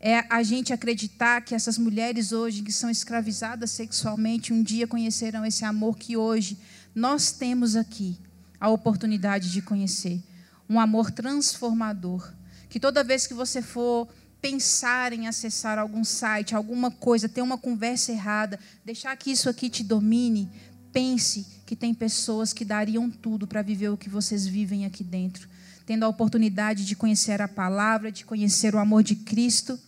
é 0.00 0.24
a 0.30 0.42
gente 0.42 0.72
acreditar 0.72 1.42
que 1.42 1.54
essas 1.54 1.76
mulheres 1.76 2.32
hoje 2.32 2.62
que 2.62 2.72
são 2.72 2.88
escravizadas 2.88 3.70
sexualmente 3.70 4.50
um 4.50 4.62
dia 4.62 4.86
conhecerão 4.86 5.44
esse 5.44 5.62
amor 5.62 5.98
que 5.98 6.16
hoje 6.16 6.56
nós 6.94 7.30
temos 7.32 7.76
aqui 7.76 8.16
a 8.58 8.70
oportunidade 8.70 9.52
de 9.52 9.60
conhecer, 9.60 10.22
um 10.68 10.80
amor 10.80 11.10
transformador, 11.10 12.32
que 12.70 12.80
toda 12.80 13.04
vez 13.04 13.26
que 13.26 13.34
você 13.34 13.60
for 13.60 14.08
pensar 14.40 15.12
em 15.12 15.28
acessar 15.28 15.78
algum 15.78 16.02
site, 16.02 16.54
alguma 16.54 16.90
coisa, 16.90 17.28
ter 17.28 17.42
uma 17.42 17.58
conversa 17.58 18.10
errada, 18.10 18.58
deixar 18.82 19.14
que 19.16 19.30
isso 19.30 19.50
aqui 19.50 19.68
te 19.68 19.84
domine, 19.84 20.50
pense 20.90 21.46
que 21.66 21.76
tem 21.76 21.92
pessoas 21.92 22.54
que 22.54 22.64
dariam 22.64 23.10
tudo 23.10 23.46
para 23.46 23.60
viver 23.60 23.90
o 23.90 23.98
que 23.98 24.08
vocês 24.08 24.46
vivem 24.46 24.86
aqui 24.86 25.04
dentro, 25.04 25.46
tendo 25.84 26.04
a 26.04 26.08
oportunidade 26.08 26.86
de 26.86 26.96
conhecer 26.96 27.42
a 27.42 27.48
palavra, 27.48 28.10
de 28.10 28.24
conhecer 28.24 28.74
o 28.74 28.78
amor 28.78 29.02
de 29.02 29.14
Cristo 29.14 29.78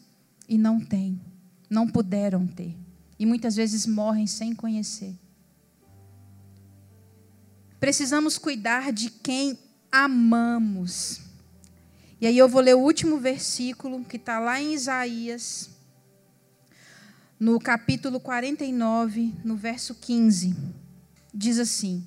e 0.53 0.59
não 0.59 0.79
têm, 0.79 1.19
não 1.71 1.89
puderam 1.89 2.47
ter. 2.47 2.77
E 3.19 3.25
muitas 3.25 3.57
vezes 3.57 3.87
morrem 3.87 4.27
sem 4.27 4.55
conhecer. 4.55 5.19
Precisamos 7.81 8.37
cuidar 8.37 8.93
de 8.93 9.09
quem 9.09 9.59
amamos. 9.91 11.23
E 12.21 12.27
aí 12.27 12.37
eu 12.37 12.51
vou 12.51 12.61
ler 12.61 12.77
o 12.77 12.81
último 12.81 13.19
versículo 13.19 14.05
que 14.05 14.19
está 14.19 14.39
lá 14.39 14.61
em 14.61 14.75
Isaías, 14.75 15.71
no 17.41 17.59
capítulo 17.59 18.21
49, 18.21 19.33
no 19.43 19.57
verso 19.57 19.95
15. 19.95 20.55
Diz 21.33 21.59
assim: 21.59 22.07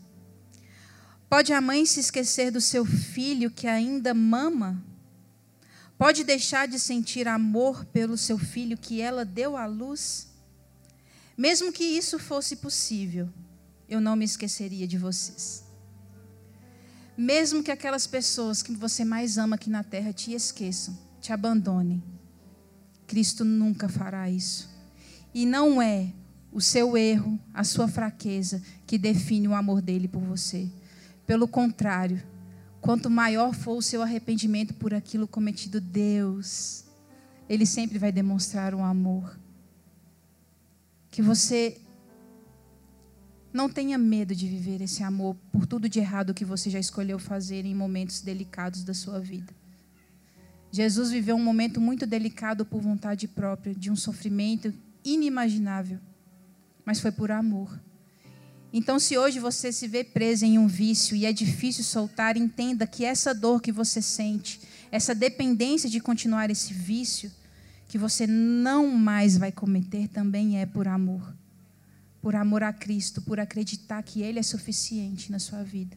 Pode 1.28 1.52
a 1.52 1.60
mãe 1.60 1.84
se 1.84 2.00
esquecer 2.00 2.52
do 2.52 2.62
seu 2.62 2.86
filho 2.86 3.50
que 3.50 3.66
ainda 3.66 4.14
mama? 4.14 4.84
Pode 5.98 6.24
deixar 6.24 6.68
de 6.68 6.78
sentir 6.78 7.28
amor 7.28 7.86
pelo 7.86 8.18
seu 8.18 8.38
filho 8.38 8.78
que 8.78 9.02
ela 9.02 9.24
deu 9.24 9.56
à 9.56 9.66
luz? 9.66 10.28
Mesmo 11.38 11.72
que 11.72 11.84
isso 11.84 12.20
fosse 12.20 12.58
possível, 12.58 13.30
eu 13.88 14.02
não 14.02 14.16
me 14.16 14.26
esqueceria 14.26 14.88
de 14.88 14.98
vocês. 14.98 15.64
Mesmo 17.18 17.64
que 17.64 17.72
aquelas 17.72 18.06
pessoas 18.06 18.62
que 18.62 18.74
você 18.74 19.06
mais 19.06 19.38
ama 19.38 19.56
aqui 19.56 19.70
na 19.70 19.84
terra 19.84 20.12
te 20.12 20.34
esqueçam, 20.34 20.98
te 21.22 21.32
abandonem, 21.32 22.04
Cristo 23.08 23.46
nunca 23.46 23.88
fará 23.88 24.30
isso. 24.30 24.70
E 25.34 25.46
não 25.46 25.82
é 25.82 26.12
o 26.52 26.60
seu 26.60 26.98
erro, 26.98 27.40
a 27.54 27.64
sua 27.64 27.88
fraqueza 27.88 28.62
que 28.86 28.98
define 28.98 29.48
o 29.48 29.54
amor 29.54 29.82
dele 29.82 30.08
por 30.08 30.22
você. 30.22 30.70
Pelo 31.26 31.48
contrário, 31.48 32.22
Quanto 32.86 33.10
maior 33.10 33.56
for 33.56 33.76
o 33.76 33.82
seu 33.82 34.04
arrependimento 34.04 34.72
por 34.76 34.94
aquilo 34.94 35.28
cometido, 35.28 35.82
Deus, 35.82 36.86
Ele 37.50 37.66
sempre 37.66 37.98
vai 37.98 38.12
demonstrar 38.12 38.76
um 38.76 38.86
amor. 38.86 39.40
Que 41.10 41.20
você 41.20 41.82
não 43.52 43.68
tenha 43.68 43.98
medo 43.98 44.36
de 44.36 44.48
viver 44.48 44.82
esse 44.82 45.02
amor 45.02 45.36
por 45.52 45.66
tudo 45.66 45.90
de 45.90 45.98
errado 45.98 46.32
que 46.32 46.46
você 46.46 46.70
já 46.70 46.78
escolheu 46.78 47.18
fazer 47.18 47.66
em 47.66 47.74
momentos 47.74 48.22
delicados 48.22 48.84
da 48.84 48.94
sua 48.94 49.20
vida. 49.20 49.52
Jesus 50.72 51.10
viveu 51.10 51.36
um 51.36 51.44
momento 51.44 51.82
muito 51.82 52.06
delicado 52.06 52.68
por 52.68 52.84
vontade 52.84 53.28
própria, 53.28 53.74
de 53.74 53.90
um 53.90 53.96
sofrimento 53.96 54.72
inimaginável, 55.04 55.98
mas 56.86 57.00
foi 57.00 57.12
por 57.12 57.32
amor. 57.32 57.80
Então, 58.78 59.00
se 59.00 59.18
hoje 59.18 59.40
você 59.40 59.72
se 59.72 59.88
vê 59.88 60.04
preso 60.04 60.44
em 60.44 60.60
um 60.60 60.68
vício 60.68 61.16
e 61.16 61.26
é 61.26 61.32
difícil 61.32 61.82
soltar, 61.82 62.36
entenda 62.36 62.86
que 62.86 63.06
essa 63.06 63.34
dor 63.34 63.62
que 63.62 63.72
você 63.72 64.02
sente, 64.02 64.60
essa 64.92 65.16
dependência 65.16 65.90
de 65.90 66.02
continuar 66.02 66.50
esse 66.50 66.74
vício, 66.74 67.32
que 67.88 67.98
você 67.98 68.28
não 68.28 68.88
mais 68.88 69.38
vai 69.38 69.50
cometer, 69.50 70.10
também 70.10 70.60
é 70.60 70.66
por 70.66 70.90
amor. 70.90 71.34
Por 72.22 72.36
amor 72.36 72.64
a 72.64 72.74
Cristo, 72.74 73.22
por 73.22 73.40
acreditar 73.40 74.04
que 74.04 74.22
Ele 74.22 74.40
é 74.40 74.44
suficiente 74.44 75.32
na 75.32 75.40
sua 75.40 75.64
vida. 75.64 75.96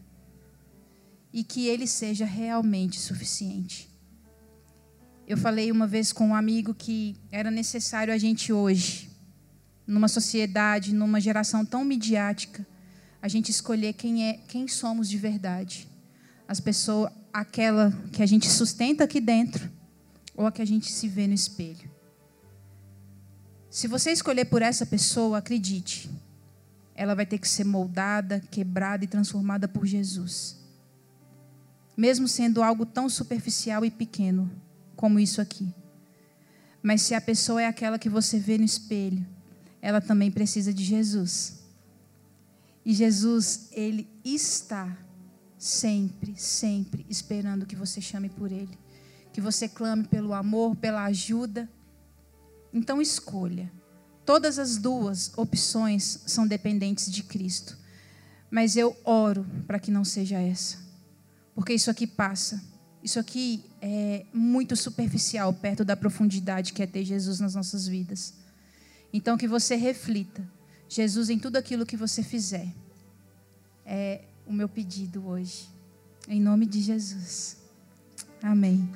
E 1.33 1.43
que 1.43 1.67
Ele 1.67 1.85
seja 1.85 2.25
realmente 2.25 3.01
suficiente. 3.01 3.91
Eu 5.27 5.37
falei 5.37 5.73
uma 5.73 5.89
vez 5.89 6.13
com 6.13 6.29
um 6.29 6.35
amigo 6.35 6.73
que 6.73 7.17
era 7.33 7.51
necessário 7.51 8.15
a 8.15 8.19
gente 8.19 8.53
hoje 8.53 9.08
numa 9.89 10.07
sociedade, 10.07 10.95
numa 10.95 11.19
geração 11.19 11.65
tão 11.65 11.83
midiática, 11.83 12.65
a 13.23 13.27
gente 13.27 13.51
escolher 13.51 13.95
quem 13.95 14.29
é, 14.29 14.35
quem 14.47 14.69
somos 14.69 15.09
de 15.09 15.17
verdade. 15.17 15.89
As 16.47 16.61
pessoas, 16.61 17.11
aquela 17.33 17.91
que 18.13 18.23
a 18.23 18.27
gente 18.27 18.47
sustenta 18.49 19.05
aqui 19.05 19.19
dentro 19.19 19.71
ou 20.37 20.47
a 20.47 20.53
que 20.53 20.61
a 20.61 20.65
gente 20.67 20.93
se 20.93 21.09
vê 21.09 21.27
no 21.27 21.33
espelho. 21.33 21.91
Se 23.71 23.89
você 23.89 24.13
escolher 24.13 24.45
por 24.45 24.61
essa 24.61 24.85
pessoa, 24.85 25.39
acredite, 25.39 26.11
ela 26.95 27.15
vai 27.15 27.25
ter 27.25 27.39
que 27.39 27.49
ser 27.49 27.65
moldada, 27.65 28.41
quebrada 28.51 29.05
e 29.05 29.09
transformada 29.09 29.67
por 29.67 29.87
Jesus. 29.87 30.59
Mesmo 31.97 32.29
sendo 32.29 32.63
algo 32.63 32.85
tão 32.85 33.09
superficial 33.09 33.85
e 33.87 33.91
pequeno 33.91 34.51
como 34.95 35.19
isso 35.19 35.41
aqui. 35.41 35.75
Mas 36.83 37.03
se 37.03 37.15
a 37.15 37.21
pessoa 37.21 37.63
é 37.63 37.67
aquela 37.67 37.99
que 37.99 38.09
você 38.09 38.39
vê 38.39 38.59
no 38.59 38.65
espelho, 38.65 39.27
ela 39.81 40.01
também 40.01 40.31
precisa 40.31 40.73
de 40.73 40.85
Jesus. 40.85 41.59
E 42.85 42.95
Jesus, 42.95 43.69
ele 43.73 44.09
está 44.25 44.97
sempre, 45.59 46.35
sempre 46.37 47.05
esperando 47.09 47.67
que 47.67 47.77
você 47.77 48.01
chame 48.01 48.29
por 48.29 48.51
ele, 48.51 48.79
que 49.33 49.41
você 49.41 49.69
clame 49.69 50.05
pelo 50.05 50.33
amor, 50.33 50.77
pela 50.77 51.05
ajuda. 51.05 51.69
Então 52.73 53.03
escolha. 53.03 53.71
Todas 54.25 54.59
as 54.59 54.77
duas 54.77 55.33
opções 55.37 56.23
são 56.27 56.47
dependentes 56.47 57.11
de 57.11 57.23
Cristo. 57.23 57.79
Mas 58.51 58.77
eu 58.77 58.97
oro 59.05 59.47
para 59.67 59.79
que 59.79 59.91
não 59.91 60.05
seja 60.05 60.39
essa. 60.39 60.79
Porque 61.55 61.75
isso 61.75 61.91
aqui 61.91 62.07
passa. 62.07 62.63
Isso 63.03 63.19
aqui 63.19 63.65
é 63.81 64.25
muito 64.33 64.77
superficial 64.77 65.53
perto 65.53 65.85
da 65.85 65.97
profundidade 65.97 66.73
que 66.73 66.83
é 66.83 66.87
ter 66.87 67.05
Jesus 67.05 67.41
nas 67.41 67.55
nossas 67.55 67.87
vidas. 67.87 68.35
Então, 69.13 69.39
que 69.39 69.49
você 69.49 69.75
reflita 69.75 70.47
Jesus 70.89 71.31
em 71.31 71.39
tudo 71.39 71.57
aquilo 71.57 71.87
que 71.87 71.97
você 71.97 72.23
fizer. 72.23 72.73
É 73.85 74.23
o 74.47 74.53
meu 74.53 74.69
pedido 74.69 75.27
hoje. 75.27 75.69
Em 76.27 76.41
nome 76.41 76.67
de 76.67 76.81
Jesus. 76.81 77.57
Amém. 78.43 78.89